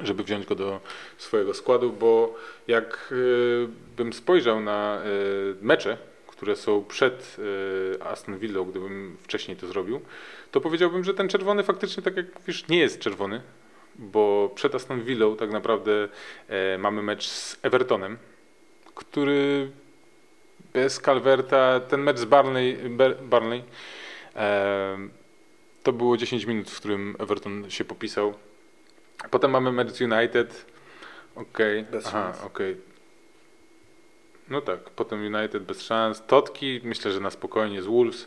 [0.00, 0.80] żeby wziąć go do
[1.18, 2.34] swojego składu, bo
[2.68, 7.36] jak y, bym spojrzał na y, mecze, które są przed
[8.00, 10.00] Aston Villą, gdybym wcześniej to zrobił,
[10.50, 13.40] to powiedziałbym, że ten czerwony faktycznie, tak jak wiesz, nie jest czerwony,
[13.98, 16.08] bo przed Aston Villą tak naprawdę
[16.48, 18.18] e, mamy mecz z Evertonem,
[18.94, 19.70] który
[20.74, 22.76] bez Calverta, ten mecz z Barney,
[23.22, 23.64] Barney
[24.36, 24.98] e,
[25.82, 28.34] to było 10 minut, w którym Everton się popisał.
[29.30, 30.66] Potem mamy mecz z United.
[31.34, 31.82] Okej.
[31.82, 32.46] Bez Aha, szans.
[32.46, 32.76] okej.
[34.48, 36.22] No tak, potem United bez szans.
[36.26, 38.26] Totki, myślę, że na spokojnie z Wolves.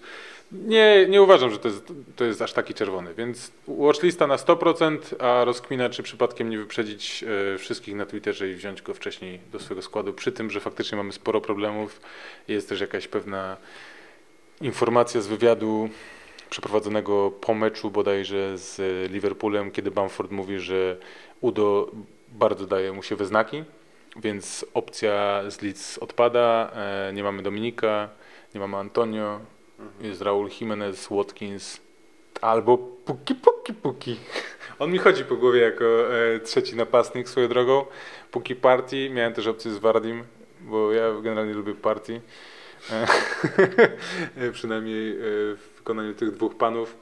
[0.52, 4.98] Nie, nie uważam, że to jest, to jest aż taki czerwony, więc watchlista na 100%,
[5.20, 7.24] a rozkmina, czy przypadkiem nie wyprzedzić
[7.54, 10.98] e, wszystkich na Twitterze i wziąć go wcześniej do swojego składu, przy tym, że faktycznie
[10.98, 12.02] mamy sporo problemów.
[12.48, 13.58] Jest też jakaś pewna
[14.62, 15.90] informacja z wywiadu
[16.50, 18.82] przeprowadzonego po meczu bodajże z
[19.12, 20.98] Liverpoolem, kiedy Bamford mówi, że
[21.42, 21.92] Udo
[22.28, 23.64] bardzo daje mu się we znaki,
[24.16, 28.10] więc opcja z Leeds odpada, e, nie mamy Dominika,
[28.54, 29.40] nie mamy Antonio,
[30.02, 31.80] jest Raul Jimenez, Watkins,
[32.42, 34.20] albo Puki Puki Puki.
[34.80, 37.86] On mi chodzi po głowie jako e, trzeci napastnik swoją drogą.
[38.32, 40.24] Puki Party, miałem też opcję z Wardim,
[40.62, 42.22] bo ja generalnie lubię partii.
[44.54, 45.16] Przynajmniej e,
[45.56, 46.96] w wykonaniu tych dwóch panów.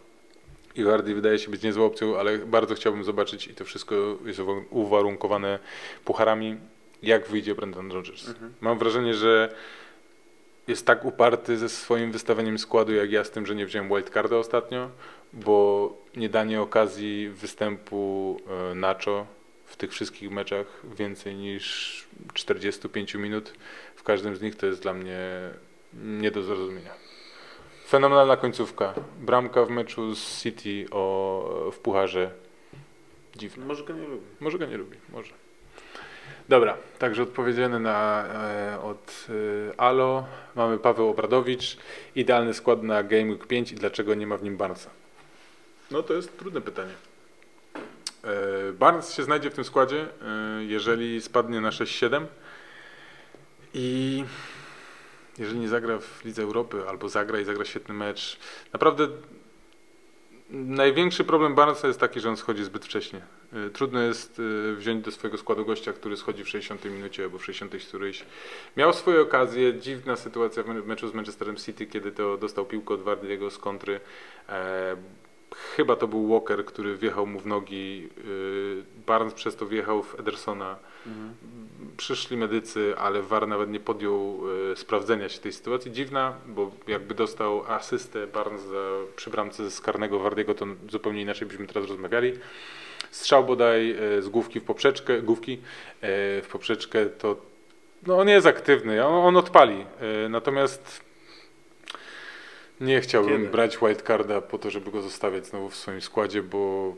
[0.75, 3.95] I Wardy wydaje się być niezłą opcją, ale bardzo chciałbym zobaczyć i to wszystko
[4.25, 5.59] jest uwarunkowane
[6.05, 6.57] pucharami,
[7.03, 8.27] jak wyjdzie Brendan Rodgers.
[8.27, 8.53] Mhm.
[8.61, 9.55] Mam wrażenie, że
[10.67, 14.37] jest tak uparty ze swoim wystawieniem składu, jak ja z tym, że nie wziąłem wildcarda
[14.37, 14.89] ostatnio,
[15.33, 18.37] bo nie danie okazji występu
[18.71, 19.25] e, Nacho
[19.65, 20.65] w tych wszystkich meczach
[20.97, 23.53] więcej niż 45 minut
[23.95, 25.19] w każdym z nich to jest dla mnie
[25.93, 26.91] nie do zrozumienia.
[27.87, 28.93] Fenomenalna końcówka.
[29.19, 32.31] Bramka w meczu z City o, w Pucharze.
[33.35, 33.65] Dziwne.
[33.65, 34.25] Może go nie lubi.
[34.39, 35.33] Może go nie lubi, może.
[36.49, 40.25] Dobra, także odpowiedziane na, e, od e, Alo.
[40.55, 41.77] Mamy Paweł Obradowicz.
[42.15, 44.89] Idealny skład na Game Week 5 i dlaczego nie ma w nim Barnesa?
[45.91, 46.93] No to jest trudne pytanie.
[48.23, 52.25] E, Barnes się znajdzie w tym składzie, e, jeżeli spadnie na 6-7
[53.73, 54.23] i
[55.37, 58.37] jeżeli nie zagra w Lidze Europy albo zagra i zagra świetny mecz.
[58.73, 59.07] Naprawdę
[60.49, 63.21] największy problem Barnesa jest taki, że on schodzi zbyt wcześnie.
[63.53, 67.37] Y, Trudno jest y, wziąć do swojego składu gościa, który schodzi w 60 minucie albo
[67.37, 68.25] w 60 którejś.
[68.77, 72.93] Miał swoje okazje, dziwna sytuacja w me- meczu z Manchesterem City, kiedy to dostał piłkę
[72.93, 73.99] od Wardiego z kontry.
[74.49, 74.95] E,
[75.75, 78.09] chyba to był Walker, który wjechał mu w nogi.
[78.27, 80.75] y, Barnes przez to wjechał w Edersona.
[81.97, 84.41] Przyszli medycy, ale VAR nawet nie podjął
[84.75, 85.91] sprawdzenia się tej sytuacji.
[85.91, 88.61] Dziwna, bo jakby dostał asystę Barnes
[89.15, 92.33] przy bramce z karnego Wardiego, to zupełnie inaczej byśmy teraz rozmawiali.
[93.15, 95.59] Strzał bodaj e, z główki w poprzeczkę, główki e,
[96.41, 97.35] w poprzeczkę, to
[98.07, 99.85] no on jest aktywny, on, on odpali.
[100.25, 101.01] E, Natomiast
[102.81, 103.51] nie chciałbym Kiedy?
[103.51, 106.93] brać wildcarda po to, żeby go zostawiać znowu w swoim składzie, bo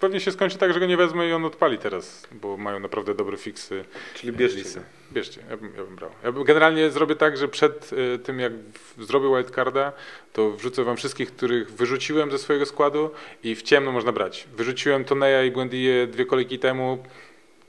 [0.00, 3.14] pewnie się skończy tak, że go nie wezmę i on odpali teraz, bo mają naprawdę
[3.14, 3.84] dobre fiksy.
[4.14, 4.82] Czyli bierzcie Lisy.
[5.12, 6.10] Bierzcie, ja bym, ja bym brał.
[6.24, 8.52] Ja generalnie zrobię tak, że przed y, tym jak
[8.98, 9.92] zrobię wildcarda,
[10.32, 13.10] to wrzucę wam wszystkich, których wyrzuciłem ze swojego składu
[13.42, 14.48] i w ciemno można brać.
[14.56, 17.04] Wyrzuciłem Toneja i Buendię dwie kolejki temu,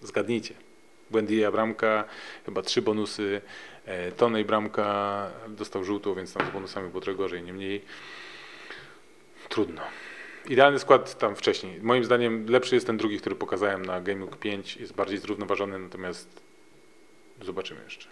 [0.02, 0.54] zgadnijcie.
[1.12, 2.04] Buendia bramka,
[2.46, 3.42] chyba trzy bonusy,
[3.86, 7.82] e, Tonej bramka, dostał żółtą, więc tam z bonusami było trochę gorzej, niemniej
[9.50, 9.82] trudno.
[10.50, 11.82] Idealny skład tam wcześniej.
[11.82, 15.80] Moim zdaniem lepszy jest ten drugi, który pokazałem na Game Week 5, jest bardziej zrównoważony,
[15.80, 16.42] natomiast
[17.42, 18.08] zobaczymy jeszcze.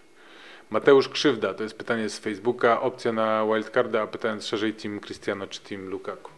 [0.70, 5.48] Mateusz Krzywda, to jest pytanie z Facebooka, opcja na wildcarda, a pytając szerzej Team Cristiano
[5.48, 6.32] czy Team Lukaku.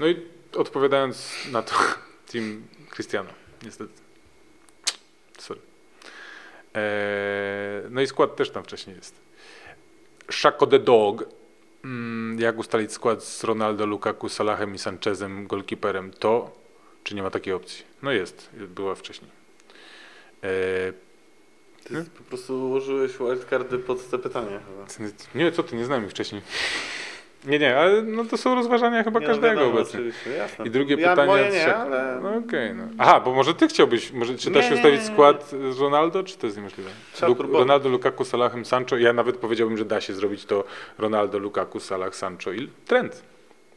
[0.00, 0.16] No i
[0.56, 1.74] odpowiadając na to,
[2.32, 3.30] Team Cristiano,
[3.62, 3.92] niestety.
[5.38, 5.60] Sorry.
[6.74, 9.14] Eee, no i skład też tam wcześniej jest.
[10.30, 11.24] Shako the Dog.
[11.84, 16.10] Mm, Jak ustalić skład z Ronaldo, Lukaku, Salahem i Sanchezem, golkiperem?
[16.12, 16.50] To,
[17.04, 17.84] czy nie ma takiej opcji?
[18.02, 19.30] No jest, była wcześniej.
[20.42, 20.92] Eee,
[21.84, 22.10] Ty Hmm?
[22.10, 25.10] po prostu ułożyłeś wildcardy pod te pytania chyba.
[25.34, 26.42] nie, co ty, nie znam ich wcześniej.
[27.44, 30.00] Nie, nie, ale no to są rozważania chyba Nie, no każdego wiadomo, obecnie.
[30.36, 30.66] Jasne.
[30.66, 31.28] I drugie ja, pytanie.
[31.28, 32.82] Moje nie, ale No okej, no.
[32.98, 36.46] Aha, bo może ty chciałbyś, może czy da się ustawić skład z Ronaldo, czy to
[36.46, 36.90] jest niemożliwe?
[37.22, 37.58] Lu-.
[37.58, 38.96] Ronaldo, Lukaku, Salahem, Sancho.
[38.96, 40.64] Ja nawet powiedziałbym, że da się zrobić to
[40.98, 43.22] Ronaldo, Lukaku, Salah, Sancho i trend.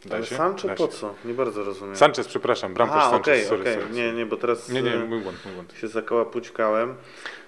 [0.06, 0.36] Da ale się?
[0.36, 0.92] Sancho Da po się.
[0.92, 1.14] co?
[1.26, 1.96] Nie bardzo rozumiem.
[1.96, 3.74] Sanchez, przepraszam, bramkarz Sanchez, okej, sorry, okej.
[3.74, 5.74] sorry, Nie, nie, bo teraz Nie, nie, e, mój błąd, mój błąd.
[5.82, 6.96] się zakołapućkałem.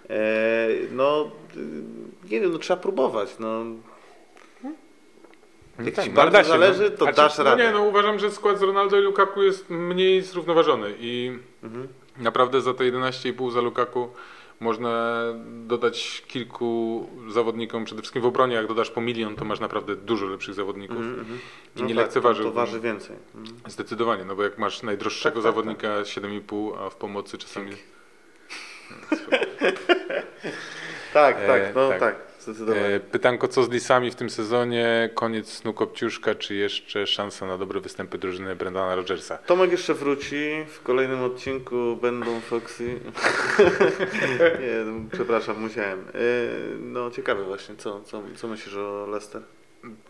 [0.09, 1.31] E, no,
[2.31, 3.29] nie wiem, no trzeba próbować.
[3.39, 3.63] No.
[5.79, 6.97] No Jak tak, ci no bardzo się, zależy, no.
[6.97, 7.63] to A czy- dasz no radę.
[7.63, 11.87] Nie, no uważam, że skład z Ronaldo i Lukaku jest mniej zrównoważony i Mhm.
[12.17, 14.09] naprawdę za te 11,5 za Lukaku
[14.59, 19.95] można dodać kilku zawodnikom, przede wszystkim w obronie, jak dodasz po milion, to masz naprawdę
[19.95, 20.97] dużo lepszych zawodników.
[20.97, 21.39] Mhm.
[21.75, 22.53] I No nie tak, lekceważyłbym.
[22.53, 23.15] To waży więcej.
[23.35, 23.57] Mhm.
[23.67, 27.71] Zdecydowanie, no bo jak masz najdroższego Tak, tak, zawodnika 7,5, a w pomocy czasami...
[31.13, 31.99] Tak, E, tak, no tak.
[31.99, 32.15] tak,
[32.45, 32.85] zdecydowanie.
[32.85, 35.09] E, pytanko, co z Lisami w tym sezonie?
[35.13, 39.37] Koniec snu Kopciuszka, czy jeszcze szansa na dobre występy drużyny Brendana Rodgersa?
[39.37, 42.83] Tomek jeszcze wróci, w kolejnym odcinku będą Foxy.
[44.61, 45.99] nie, no, przepraszam, musiałem.
[45.99, 46.03] E,
[46.79, 49.41] no ciekawe właśnie, co, co, co myślisz o Leicester?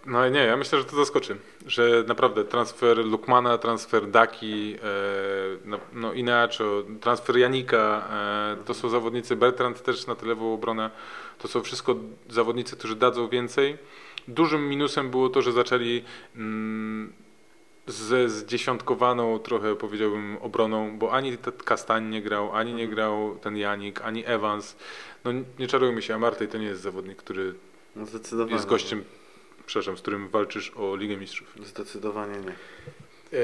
[0.06, 4.88] No nie, ja myślę, że to zaskoczy, że naprawdę transfer Lukmana, transfer Daki, e,
[5.66, 8.08] no, no Inacho, transfer Janika,
[8.66, 10.90] to są zawodnicy, Bertrand też na tyle obronę,
[11.40, 11.96] to są wszystko
[12.30, 13.78] zawodnicy, którzy dadzą więcej.
[14.28, 16.04] Dużym minusem było to, że zaczęli
[16.36, 17.14] mm,
[17.88, 24.02] ze zdziesiątkowaną trochę powiedziałbym obroną, bo ani Kastań nie grał, ani nie grał ten Janik,
[24.02, 24.76] ani Evans.
[25.24, 27.54] No nie czarujmy się, Amartey to nie jest zawodnik, który
[27.96, 28.06] No,
[28.50, 29.04] jest gościem,
[29.66, 31.54] przepraszam, z którym walczysz o Ligę Mistrzów.
[31.66, 32.56] Zdecydowanie nie.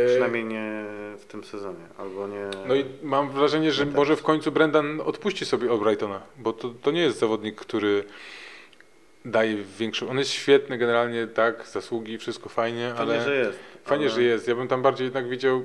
[0.08, 0.84] Przynajmniej nie
[1.18, 2.50] w tym sezonie, albo nie...
[2.68, 6.92] No i mam wrażenie, że może w końcu Brendan odpuści sobie Albrightona, bo to, to
[6.92, 8.04] nie jest zawodnik, który
[9.26, 10.10] daje większą...
[10.10, 13.24] On jest świetny generalnie, tak, zasługi, wszystko fajnie, Fajnie, ale...
[13.24, 13.60] że jest.
[13.84, 14.48] Fajnie, ale że jest.
[14.48, 15.64] Ja bym tam bardziej jednak widział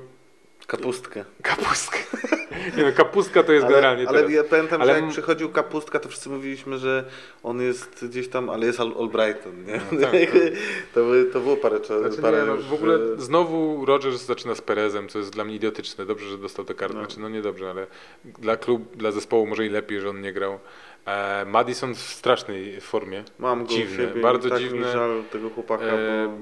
[0.67, 1.25] Kapustkę.
[1.43, 1.99] kapustkę.
[2.77, 4.33] nie no, kapustka to jest Ale, generalnie ale teraz.
[4.33, 7.05] ja pamiętam, Ale że jak przychodził Kapustka, to wszyscy mówiliśmy, że
[7.43, 9.81] on jest gdzieś tam, ale jest Al- Albrighton, nie?
[9.93, 10.31] No tak, tak.
[10.95, 11.79] to, by, to było parę.
[11.85, 15.45] Znaczy, parę nie, no, w ogóle e, znowu Rodgers zaczyna z Perezem, co jest dla
[15.45, 16.07] mnie idiotyczne.
[16.07, 16.95] Dobrze, że dostał tę kartę.
[16.97, 17.05] No.
[17.05, 17.87] Znaczy, no nie dobrze, ale
[18.25, 20.59] dla klub, dla zespołu może i lepiej, że on nie grał.
[21.07, 24.79] E, Madison w strasznej formie, Mam go dziwne, u siebie bardzo tak dziwne.
[24.87, 26.33] mi żal tego chłopaka, E, bo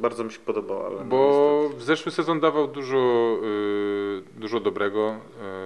[0.00, 1.80] bardzo mi się podobał, ale bo niestety.
[1.82, 5.16] w zeszły sezon dawał dużo, y, dużo dobrego,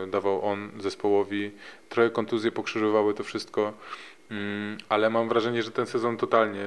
[0.05, 1.51] y, dawał on zespołowi.
[1.89, 3.72] Trochę kontuzje pokrzyżowały to wszystko,
[4.30, 6.64] mm, ale mam wrażenie, że ten sezon totalnie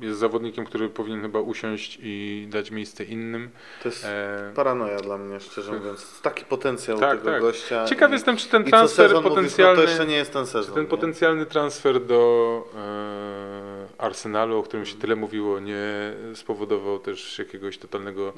[0.00, 3.50] jest zawodnikiem, który powinien chyba usiąść i dać miejsce innym.
[3.82, 6.20] to jest E, paranoja dla mnie, szczerze mówiąc.
[6.20, 7.40] Taki potencjał Tak, tego tak.
[7.40, 7.84] gościa.
[7.84, 10.50] Ciekaw i, jestem, czy ten transfer potencjalny, Mówisz, no to jeszcze nie jest ten czy
[10.50, 10.74] sezon.
[10.74, 10.88] ten nie?
[10.90, 13.63] potencjalny transfer do e,
[13.98, 18.32] Arsenalu, o którym się tyle mówiło, nie spowodował też jakiegoś totalnego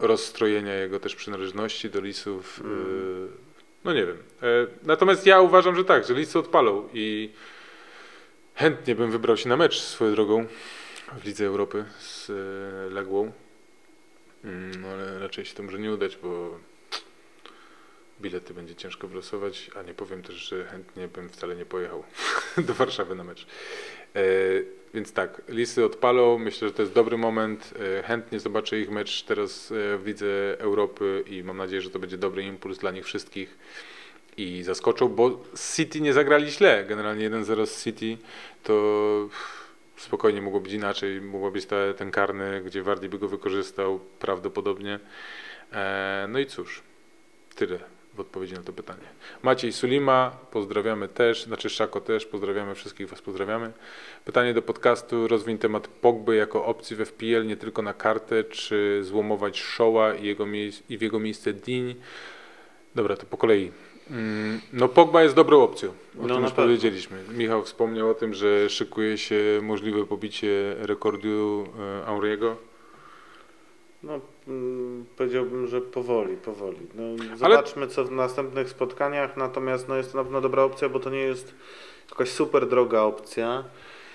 [0.00, 2.60] rozstrojenia jego też przynależności do Lisów.
[2.64, 3.28] Mm.
[3.32, 3.44] e,
[3.84, 4.16] No nie wiem.
[4.42, 4.46] E,
[4.82, 7.30] Natomiast ja uważam, że tak, że Lisy odpalą i
[8.54, 10.46] chętnie bym wybrał się na mecz swoją drogą
[11.20, 13.32] w Lidze Europy z e, Ległą.
[14.44, 16.58] Mm, No ale raczej się to może nie udać, bo
[18.20, 22.04] bilety będzie ciężko wylosować, a nie powiem też, że chętnie bym wcale nie pojechał
[22.66, 23.46] do Warszawy na mecz.
[24.16, 24.20] E,
[24.94, 27.74] więc tak, Lisy odpalą, myślę, że to jest dobry moment.
[27.98, 31.98] E, chętnie zobaczę ich mecz teraz e, w Lidze Europy i mam nadzieję, że to
[31.98, 33.58] będzie dobry impuls dla nich wszystkich
[34.36, 35.44] i zaskoczą, bo
[35.76, 36.84] City nie zagrali źle.
[36.88, 38.16] Generalnie 1-0 z City
[38.62, 39.28] to
[39.96, 41.20] spokojnie mogło być inaczej.
[41.20, 45.00] Mogło być te, ten karny, gdzie Wardy by go wykorzystał prawdopodobnie.
[46.28, 46.82] No i cóż,
[47.54, 49.02] tyle w odpowiedzi na to pytanie.
[49.42, 53.72] Maciej Sulima, pozdrawiamy też, znaczy Szako też, pozdrawiamy wszystkich Was, pozdrawiamy.
[54.24, 59.00] Pytanie do podcastu, rozwiń temat Pogby jako opcji w FPL, nie tylko na kartę, czy
[59.04, 60.46] złomować Showa i, jego
[60.88, 61.94] i w jego miejsce Diń.
[62.94, 63.72] Dobra, to po kolei.
[64.10, 67.18] Mm, No Pogba jest dobrą opcją, o No, tym już powiedzieliśmy.
[67.28, 71.66] Michał wspomniał o tym, że szykuje się możliwe pobicie rekordu
[72.02, 72.56] e, Auriego.
[74.02, 74.20] No,
[75.16, 76.78] powiedziałbym, że powoli, powoli.
[76.94, 81.00] No, zobaczmy, co w następnych spotkaniach, natomiast no, jest to na pewno dobra opcja, bo
[81.00, 81.54] to nie jest
[82.10, 83.64] jakaś super droga opcja,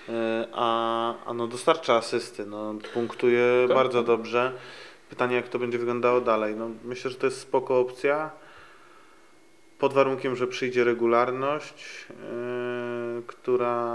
[0.09, 3.77] e, a, a no, dostarcza asysty, no, punktuje Tak.
[3.77, 4.51] bardzo dobrze.
[5.09, 6.55] Pytanie, jak to będzie wyglądało dalej.
[6.55, 8.31] No, myślę, że to jest spoko opcja,
[9.79, 13.85] pod warunkiem, że przyjdzie regularność, e, która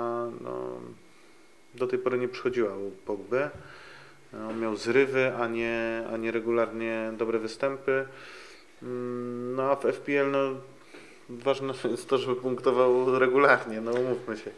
[0.41, 0.81] no,
[1.75, 3.51] do tej pory nie przychodziła u Pogby.
[4.51, 8.07] On miał zrywy, a nie, a nie regularnie dobre występy.
[8.83, 10.39] Mm, No a w FPL no,
[11.29, 14.51] ważne jest to, żeby punktował regularnie, no umówmy się.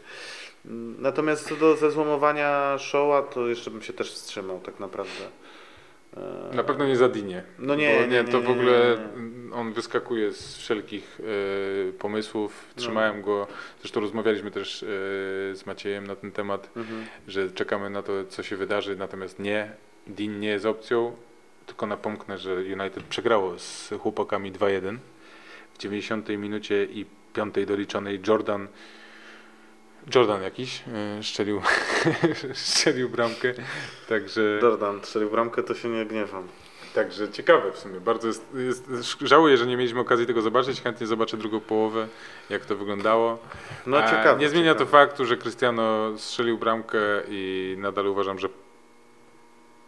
[0.65, 5.23] Mm, Natomiast co do zezłomowania showa, to jeszcze bym się też wstrzymał tak naprawdę.
[6.51, 7.43] E, Na pewno nie za Dinię.
[7.59, 8.97] No nie, nie, nie, to w ogóle
[9.53, 11.19] on wyskakuje z wszelkich
[11.89, 12.65] e, pomysłów.
[12.75, 12.81] No.
[12.81, 13.47] Trzymałem go,
[13.79, 14.87] zresztą rozmawialiśmy też e,
[15.55, 17.05] z Maciejem na ten temat, Mhm.
[17.27, 19.71] że czekamy na to, co się wydarzy, natomiast nie,
[20.07, 21.15] Din nie jest opcją.
[21.65, 24.97] Tylko napomknę, że United przegrało z chłopakami 2-1
[25.73, 28.67] w 90 minucie i piątej doliczonej Jordan
[30.15, 30.83] Jordan jakiś
[31.19, 31.61] e, szczelił,
[32.53, 33.53] szczelił bramkę,
[34.09, 36.47] także Jordan strzelił bramkę, to się nie gniewam.
[36.95, 37.99] Także ciekawe w sumie.
[37.99, 38.89] Bardzo jest, jest,
[39.21, 40.81] żałuję, że nie mieliśmy okazji tego zobaczyć.
[40.81, 42.07] Chętnie zobaczę drugą połowę,
[42.49, 43.37] jak to wyglądało.
[43.85, 44.39] No E, ciekawe.
[44.39, 44.91] Nie zmienia to ciekawe.
[45.07, 46.97] faktu, że Cristiano strzelił bramkę
[47.29, 48.49] i nadal uważam, że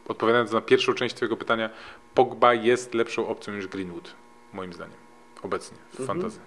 [0.08, 1.70] odpowiadając na pierwszą część Twojego pytania,
[2.16, 4.16] Pogba jest lepszą opcją niż Greenwood,
[4.54, 4.98] moim zdaniem,
[5.44, 6.08] obecnie w Mhm.
[6.08, 6.42] fantazji.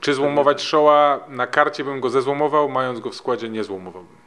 [0.00, 1.20] Czy złomować Shoa?
[1.28, 4.22] Na karcie bym go zezłomował, mając go w składzie nie złomowałbym.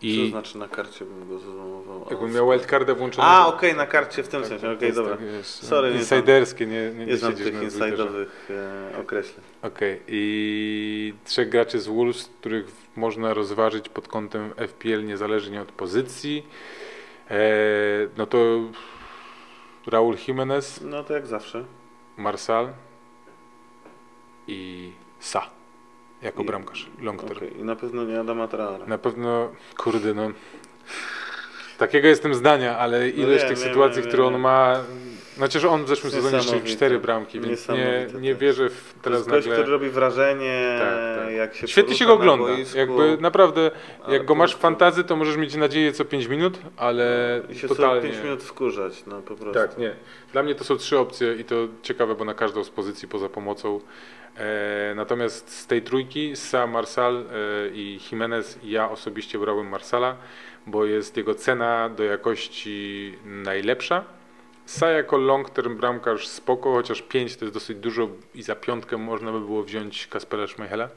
[0.00, 2.06] Co I znaczy na karcie bym go złomował?
[2.10, 3.32] jakbym miał wildcarda włączonego...
[3.34, 5.16] A, okej, na karcie w tym Tak, sensie, tak, okej, jest dobra.
[5.16, 8.50] tak, wiesz, Sorry, nie Insiderskie, nie, nie, nie Nie znam siedzisz tych insiderowych
[8.94, 9.44] e, określeń.
[9.62, 12.66] Okej, i trzech graczy z Wolves, których
[12.96, 16.46] można rozważyć pod kątem FPL niezależnie od pozycji.
[17.30, 17.36] E,
[18.16, 18.38] no to
[19.86, 21.64] Raul Jimenez, No to jak zawsze.
[22.16, 22.68] Marsal
[24.48, 25.42] i Sa
[26.22, 27.36] jako I- bramkarz, long term.
[27.36, 28.86] Okej, I na pewno nie Adama Traora.
[28.86, 30.30] Na pewno, kurde, no.
[31.78, 34.40] Takiego jestem zdania, ale ilość wiem, tych wiem, sytuacji, wiem, które on wiem.
[34.42, 34.80] ma.
[35.36, 36.68] Znaczy, że on w zeszłym sezonie Niesamowite.
[36.68, 39.62] cztery bramki, więc nie, nie to wierzę w To teraz jest gość, nagle.
[39.62, 41.34] który robi wrażenie Tak, tak.
[41.34, 42.44] jak się Świetnie się go na ogląda.
[42.44, 43.70] boisku, Jakby naprawdę,
[44.04, 47.58] Ale jak go masz w fantazy, to możesz mieć nadzieję co 5 minut, ale I
[47.58, 48.00] się totalnie.
[48.02, 49.52] co 5 minut wkurzać, no po prostu.
[49.54, 49.94] Tak, nie.
[50.32, 53.28] Dla mnie to są trzy opcje i to ciekawe, bo na każdą z pozycji poza
[53.28, 53.80] pomocą.
[54.36, 57.24] E, natomiast z tej trójki, Sa, Marsal e,
[57.74, 60.16] i Jimenez, ja osobiście brałem Marsala,
[60.66, 64.04] bo jest jego cena do jakości najlepsza.
[64.66, 68.96] Sa jako long term bramkarz spoko, chociaż 5 to jest dosyć dużo i za piątkę
[68.96, 70.88] można by było wziąć Kaspera Schmeichela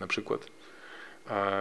[0.00, 0.46] na przykład.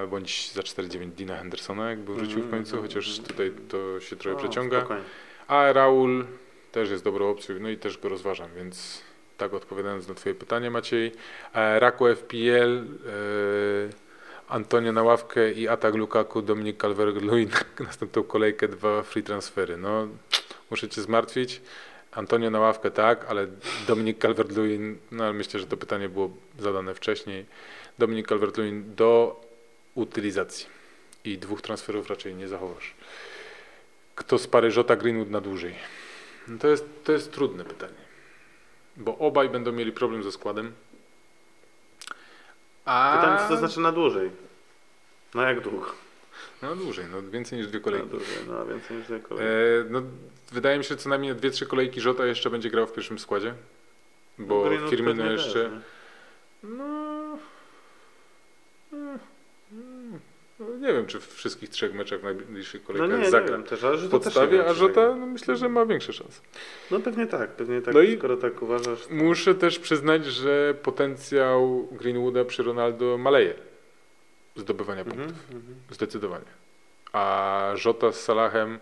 [0.09, 4.39] Bądź za 4,9 Dina Hendersona, jakby wrócił w końcu, chociaż tutaj to się trochę O,
[4.39, 4.79] przeciąga.
[4.79, 5.03] spokojnie.
[5.47, 6.25] A Raul
[6.71, 9.01] też jest dobrą opcją, no i też go rozważam, więc
[9.37, 11.11] tak odpowiadając na Twoje pytanie, Maciej.
[11.53, 12.83] E, Raku FPL, e,
[14.47, 17.47] Antonio na ławkę i atak Lukaku, Dominik Calvert-Lewin,
[17.79, 19.77] następną kolejkę, dwa free transfery.
[19.77, 20.07] No,
[20.71, 21.61] muszę Cię zmartwić.
[22.11, 23.47] Antonio na ławkę tak, ale
[23.87, 26.29] Dominik Calvert-Lewin, no ale myślę, że to pytanie było
[26.59, 27.45] zadane wcześniej.
[27.99, 29.41] Dominik Calvert-Lewin do
[29.95, 30.65] utylizacji
[31.23, 32.93] i dwóch transferów raczej nie zachowasz.
[34.15, 35.75] Kto z pary Jota Greenwood na dłużej?
[36.47, 38.06] No to, jest, to jest trudne pytanie.
[38.97, 40.73] Bo obaj będą mieli problem ze składem.
[42.85, 43.17] A...
[43.19, 44.31] Pytanie, co to znaczy na dłużej?
[45.35, 45.91] No jak długo?
[46.61, 48.09] No dłużej, no więcej niż dwie Na kolejki.
[48.09, 49.91] dłużej, no więcej niż dwie E, kolejki.
[49.93, 50.01] no,
[50.51, 53.19] wydaje mi się, że co najmniej dwie, trzy kolejki Jota jeszcze będzie grał w pierwszym
[53.19, 53.53] składzie.
[54.37, 55.63] Bo Firmino pewnie jeszcze...
[55.69, 55.73] też?
[56.63, 57.37] No, mm,
[58.91, 59.19] no,
[60.59, 63.51] nie wiem, czy w wszystkich trzech meczach w najbliższych No kolejkach nie, nie zagra.
[63.51, 66.41] wiem też, ale że w nie podstawie, a Żota no, myślę, że ma większe szanse.
[66.91, 69.07] No pewnie tak, pewnie tak, No i- skoro tak uważasz.
[69.07, 73.53] to- Muszę też przyznać, że potencjał Greenwooda przy Ronaldo maleje.
[74.55, 75.25] Zdobywania punktów.
[75.31, 75.75] Mhm, mhm.
[75.91, 76.45] Zdecydowanie.
[77.13, 78.79] A Żota z Salahem,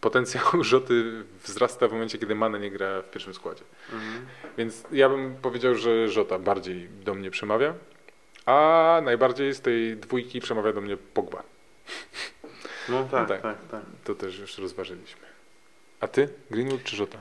[0.00, 3.62] potencjał Rzoty wzrasta w momencie, kiedy Mane nie gra w pierwszym składzie.
[3.92, 4.26] Mhm.
[4.58, 7.74] Więc ja bym powiedział, że Żota bardziej do mnie przemawia,
[8.48, 11.42] a najbardziej z tej dwójki przemawia do mnie Pogba.
[12.88, 13.42] No tak, tak.
[13.42, 13.82] tak, tak.
[14.04, 15.26] To też już rozważyliśmy.
[16.00, 16.28] A ty?
[16.50, 17.18] Greenwood czy Żota?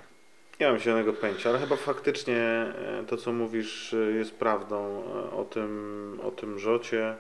[0.60, 5.32] Nie mam zielonego pojęcia, ale chyba faktycznie e, to, co mówisz, e, jest prawdą e,
[5.32, 7.16] o tym, o tym rzocie,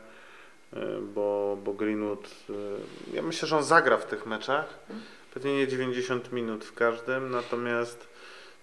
[1.02, 2.30] bo, bo Greenwood,
[3.14, 4.80] ja myślę, że on zagra w tych meczach,
[5.34, 8.08] pewnie nie 90 minut w każdym, natomiast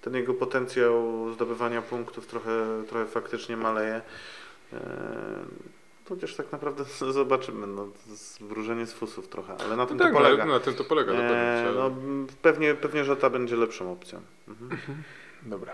[0.01, 4.01] ten jego potencjał zdobywania punktów trochę, trochę faktycznie maleje.
[4.75, 5.45] E,
[6.09, 7.89] Chociaż tak naprawdę zobaczymy, no,
[8.41, 10.45] wróżenie z fusów trochę, ale na tym tak, to polega.
[10.47, 11.13] no, na tym to polega.
[11.13, 11.37] dokładnie.
[11.37, 11.97] E, Trzeba- no,
[12.43, 14.21] pewnie, pewnie Żota będzie lepszą opcją.
[14.49, 14.81] Mhm.
[15.43, 15.73] Dobra.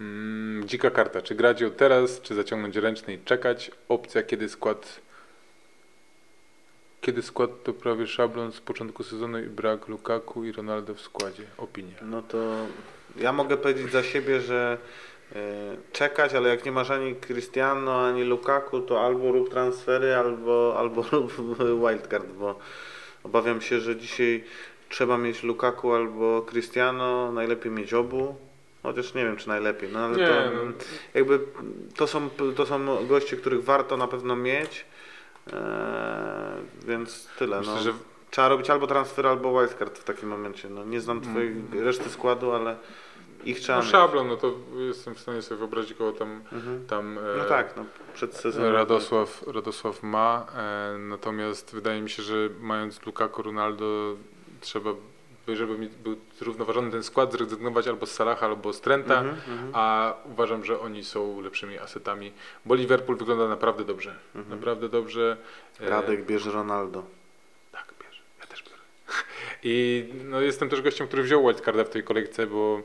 [0.00, 1.22] Mm, dzika karta.
[1.22, 3.70] Czy grać ją teraz, czy zaciągnąć ręczny i czekać?
[3.88, 5.00] Opcja, kiedy skład.
[7.00, 11.42] Kiedy skład to prawie szablon z początku sezonu i brak Lukaku i Ronaldo w składzie.
[11.56, 11.94] Opinia.
[12.02, 12.66] No to
[13.16, 14.78] ja mogę powiedzieć za siebie, że
[15.92, 21.02] czekać, ale jak nie masz ani Cristiano, ani Lukaku, to albo rób transfery, albo, albo
[21.12, 22.58] rób wildcard, bo
[23.24, 24.44] obawiam się, że dzisiaj
[24.88, 28.36] trzeba mieć Lukaku albo Cristiano, najlepiej mieć obu.
[28.82, 30.72] Chociaż nie wiem, czy najlepiej, no ale Nie, to, no.
[31.14, 31.40] jakby
[31.96, 34.84] to są, to są goście, których warto na pewno mieć,
[35.52, 36.54] e,
[36.86, 37.58] więc tyle.
[37.58, 37.82] Myślę, no.
[37.82, 37.92] że
[38.30, 40.68] Trzeba robić albo transfer, albo wildcard w takim momencie.
[40.70, 41.84] No, nie znam twojej Mm.
[41.84, 42.76] reszty składu, ale
[43.44, 44.54] ich trzeba no, szablon, no to
[44.88, 46.86] jestem w stanie sobie wyobrazić, kogo tam, Mhm.
[46.86, 47.84] tam No e, tak, no,
[48.14, 48.72] przed sezonem.
[48.72, 50.46] Radosław, Radosław ma.
[50.56, 54.16] E, natomiast wydaje mi się, że mając Lukaku, Ronaldo,
[54.60, 54.90] trzeba,
[55.46, 59.20] by, żeby był zrównoważony ten skład, zrezygnować albo z Salaha, albo z Trenta.
[59.20, 59.70] Mhm, mhm.
[59.72, 62.32] A uważam, że oni są lepszymi asetami,
[62.64, 64.14] bo Liverpool wygląda naprawdę dobrze.
[64.34, 64.56] Mhm.
[64.56, 65.36] Naprawdę dobrze.
[65.80, 67.02] E, Radek bierze Ronaldo.
[67.72, 68.22] Tak, bierze.
[68.40, 68.82] Ja też biorę.
[69.62, 72.82] I no, jestem też gościem, który wziął wildcarda w tej kolejce, bo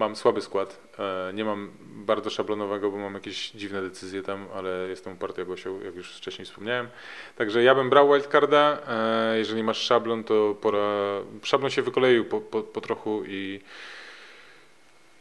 [0.00, 0.80] mam słaby skład.
[0.98, 5.50] E, Nie mam bardzo szablonowego, bo mam jakieś dziwne decyzje tam, ale jestem uparty jak
[5.50, 6.88] osioł, jak już wcześniej wspomniałem.
[7.36, 8.78] Także ja bym brał wildcarda.
[8.88, 10.88] E, Jeżeli masz szablon, to pora...
[11.42, 13.60] Szablon się wykoleił po, po, po trochu i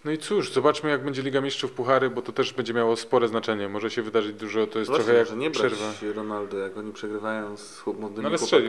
[0.06, 3.28] no i cóż, zobaczmy jak będzie Liga Mistrzów Puchary, bo to też będzie miało spore
[3.28, 3.70] znaczenie.
[3.70, 6.14] Może się wydarzyć dużo, to jest Właśnie, trochę jak może nie brać przerwa.
[6.16, 8.68] Ronaldo, jak oni przegrywają z chłop- młodymi No ale strzelił.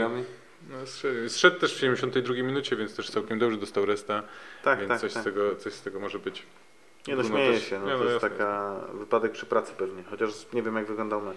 [0.69, 0.77] No.
[1.29, 4.23] Zszedł też w 72 minucie, więc też całkiem dobrze dostał resta,
[4.65, 5.23] Tak, więc tak, coś, tak.
[5.23, 6.43] Z tego, coś z tego może być.
[7.09, 8.31] Nie no, śmieję też- się, no, nie, to no jest jasne.
[8.31, 11.37] taka wypadek przy pracy pewnie, chociaż nie wiem jak wyglądał mecz.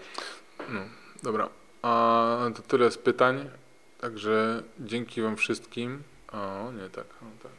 [0.69, 0.81] No,
[1.23, 1.49] dobra.
[1.81, 3.49] A to tyle z pytań.
[4.01, 6.03] Także dzięki Wam wszystkim.
[6.31, 7.51] O, nie tak, o, tak.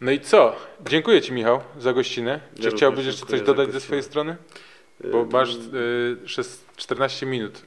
[0.00, 0.56] No i co?
[0.86, 2.40] Dziękuję Ci, Michał, za gościnę.
[2.56, 4.36] Czy Ja chciałbyś jeszcze coś dodać ze swojej strony?
[5.12, 7.62] Bo masz y, szes- 14 minut.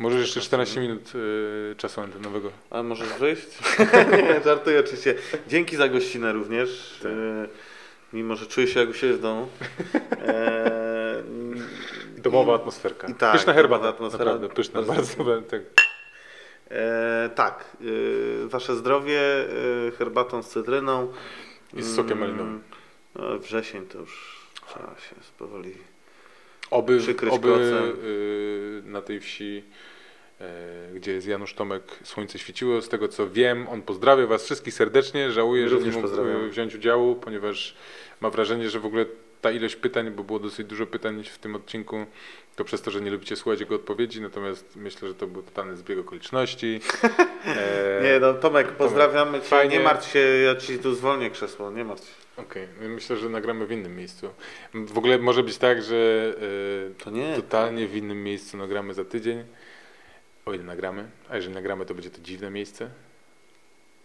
[0.00, 2.50] Możesz jeszcze 14 minut y, czasu antenowego.
[2.70, 3.46] A możesz wyjść?
[4.12, 5.14] nie, żartuję oczywiście.
[5.48, 6.98] Dzięki za gościnę również.
[7.02, 7.12] Tak.
[7.12, 7.48] E,
[8.12, 9.48] mimo, że czuję się jak u siebie w domu.
[10.26, 11.22] E,
[12.18, 13.06] Domowa atmosferka.
[13.08, 14.24] i tak, pyszna herbata, atmosfera.
[14.24, 15.60] naprawdę pyszna, Bardzo bardzo, tak.
[16.70, 17.84] E, tak, e,
[18.48, 19.20] wasze zdrowie
[19.98, 21.12] herbatą z cytryną.
[21.74, 22.62] I z sokiem Mm, malinowym.
[23.14, 25.74] No, wrzesień to już trzeba się powoli.
[26.72, 29.64] Oby, Przykryć oby y, na tej wsi,
[30.40, 30.44] e,
[30.94, 32.82] gdzie jest Janusz Tomek, słońce świeciło.
[32.82, 35.30] Z tego co wiem, on pozdrawia Was wszystkich serdecznie.
[35.32, 36.44] Żałuję, że nie mógł pozdrawiam.
[36.44, 37.74] y, wziąć udziału, ponieważ
[38.20, 39.06] ma wrażenie, że w ogóle
[39.40, 42.06] ta ilość pytań, bo było dosyć dużo pytań w tym odcinku,
[42.56, 45.76] to przez to, że nie lubicie słuchać jego odpowiedzi, natomiast myślę, że to był totalny
[45.76, 46.80] zbieg okoliczności.
[47.46, 49.44] E, Nie no, Tomek, pozdrawiamy Cię.
[49.46, 49.78] Fajnie.
[49.78, 52.21] Nie martw się, ja Ci tu zwolnię krzesło, nie martw się.
[52.36, 54.30] Okej, no myślę, że nagramy w innym miejscu.
[54.74, 56.32] W ogóle może być tak, że
[56.90, 57.36] e, To nie.
[57.36, 59.44] totalnie w innym miejscu nagramy za tydzień.
[60.46, 62.90] O ile nagramy, a jeżeli nagramy, to będzie to dziwne miejsce.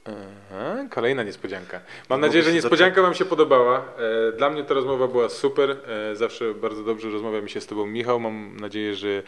[0.05, 1.81] Aha, kolejna niespodzianka.
[2.09, 3.85] Mam Mogę nadzieję, że niespodzianka Wam się podobała.
[4.29, 5.77] E, Dla mnie ta rozmowa była super.
[6.11, 8.19] E, Zawsze bardzo dobrze rozmawia mi się z Tobą, Michał.
[8.19, 9.23] Mam nadzieję, że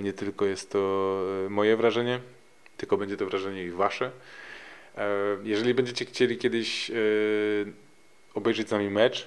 [0.00, 1.20] nie tylko jest to
[1.50, 2.20] moje wrażenie,
[2.76, 4.10] tylko będzie to wrażenie i Wasze.
[5.44, 6.90] Jeżeli będziecie chcieli kiedyś
[8.34, 9.26] obejrzeć z nami mecz,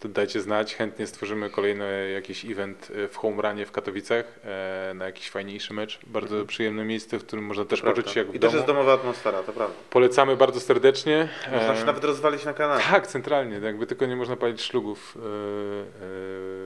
[0.00, 0.74] to dajcie znać.
[0.74, 5.74] Chętnie stworzymy kolejny jakiś event e, w Home Runie w Katowicach e, na jakiś fajniejszy
[5.74, 5.98] mecz.
[6.06, 6.46] Bardzo Mhm.
[6.46, 7.96] przyjemne miejsce, w którym można też Prawda.
[8.02, 8.50] poczuć się jak w I domu.
[8.50, 9.74] też jest domowa atmosfera, to prawda.
[9.90, 11.28] Polecamy bardzo serdecznie.
[11.52, 12.82] Można E, się nawet rozwalić na kanale.
[12.90, 15.22] tak, centralnie, jakby tylko nie można palić szlugów e, e,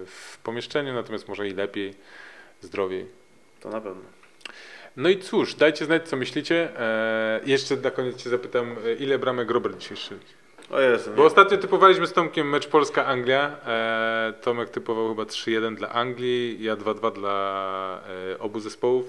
[0.06, 1.94] w pomieszczeniu, natomiast może i lepiej,
[2.60, 3.06] zdrowiej.
[3.60, 4.02] To na pewno.
[4.96, 6.80] No i cóż, dajcie znać, co myślicie.
[6.80, 10.24] E, jeszcze na koniec Cię zapytam, e, ile bramek Robert dzisiaj strzelił?
[10.70, 11.10] O Jezu.
[11.16, 13.56] Bo ostatnio typowaliśmy z Tomkiem mecz Polska-Anglia.
[13.66, 18.02] E, Tomek typował chyba 3-1 dla Anglii, ja 2-2 dla
[18.32, 19.06] e, obu zespołów.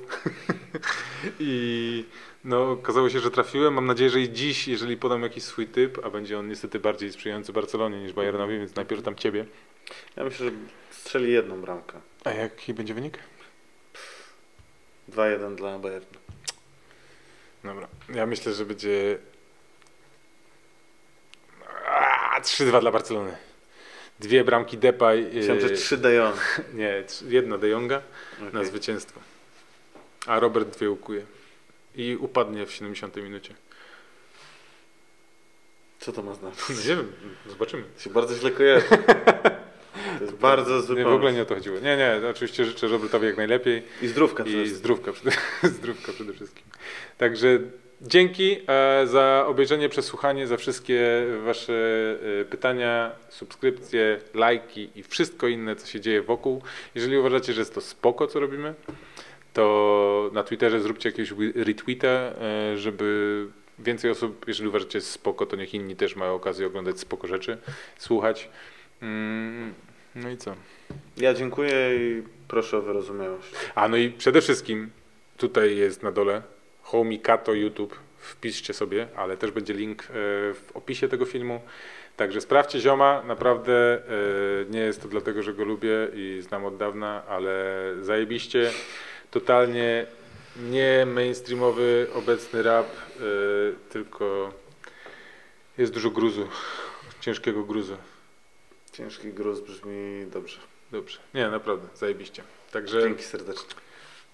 [1.39, 2.05] I
[2.43, 3.73] no, okazało się, że trafiłem.
[3.73, 7.11] Mam nadzieję, że i dziś, jeżeli podam jakiś swój typ, a będzie on niestety bardziej
[7.11, 9.45] sprzyjający Barcelonie niż Bayernowi, więc najpierw tam Ciebie.
[10.15, 10.51] Ja myślę, że
[10.91, 12.01] strzeli jedną bramkę.
[12.23, 13.19] A jaki będzie wynik?
[15.09, 16.19] 2-1 dla Bayernu.
[17.63, 19.17] Dobra, ja myślę, że będzie
[22.37, 23.37] A, 3-2 dla Barcelony.
[24.19, 25.19] Dwie bramki Depay.
[25.31, 26.61] e, Myślałem, że 3 De Jong.
[26.73, 28.01] Nie, jedna De Jonga.
[28.39, 28.65] na Okej.
[28.65, 29.19] zwycięstwo.
[30.27, 31.25] A Robert dwie ukuje.
[31.95, 33.53] I upadnie w 70 minucie.
[35.99, 36.69] Co to ma znaczyć?
[36.69, 37.11] Nie wiem,
[37.47, 37.83] zobaczymy.
[37.97, 38.85] To się bardzo źle kojarzy.
[40.19, 41.79] To jest bardzo zły Nie, w ogóle nie o to chodziło.
[41.79, 45.11] Nie, nie, oczywiście życzę Robertowi jak najlepiej I zdrówka i zdrówka,
[45.63, 46.63] zdrówka przede wszystkim.
[47.17, 47.59] Także
[48.01, 51.73] dzięki e, za obejrzenie, przesłuchanie, za wszystkie wasze
[52.41, 56.61] e, pytania, subskrypcje, lajki i wszystko inne, co się dzieje wokół.
[56.95, 58.73] Jeżeli uważacie, że jest to spoko, co robimy,
[59.53, 62.33] to na Twitterze zróbcie jakiegoś wi- retweeta, e,
[62.77, 63.45] żeby
[63.79, 67.57] więcej osób, jeżeli uważacie, spoko, to niech inni też mają okazję oglądać spoko rzeczy,
[67.97, 68.49] słuchać.
[69.01, 69.73] Mm,
[70.15, 70.55] No i co?
[71.17, 73.51] Ja dziękuję i proszę o wyrozumiałość.
[73.75, 74.89] A no i przede wszystkim
[75.37, 76.41] tutaj jest na dole
[76.87, 77.99] Homikato YouTube.
[78.17, 80.05] Wpiszcie sobie, ale też będzie link e,
[80.53, 81.61] w opisie tego filmu.
[82.17, 84.01] Także sprawdźcie zioma, naprawdę e,
[84.69, 88.71] nie jest to dlatego, że go lubię i znam od dawna, ale zajebiście,
[89.31, 90.05] totalnie
[90.69, 93.21] nie mainstreamowy obecny rap, e,
[93.89, 94.53] tylko
[95.77, 96.47] jest dużo gruzu,
[97.21, 97.97] ciężkiego gruzu.
[98.91, 100.57] Ciężki gruz brzmi dobrze.
[100.91, 102.43] Dobrze, nie, naprawdę, zajebiście.
[102.71, 103.75] Także Dzięki serdecznie.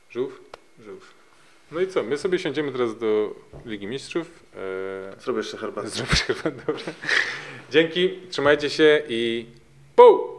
[0.09, 0.41] Żółw?
[0.79, 1.22] Żółw.
[1.71, 2.03] No i co?
[2.03, 3.35] My sobie siądziemy teraz do
[3.65, 4.43] Ligi Mistrzów.
[4.55, 5.89] Eee, Zrobię jeszcze herbatę.
[5.89, 6.85] zrobisz chyba dobrze.
[7.71, 9.45] Dzięki, trzymajcie się i
[9.95, 10.32] pół!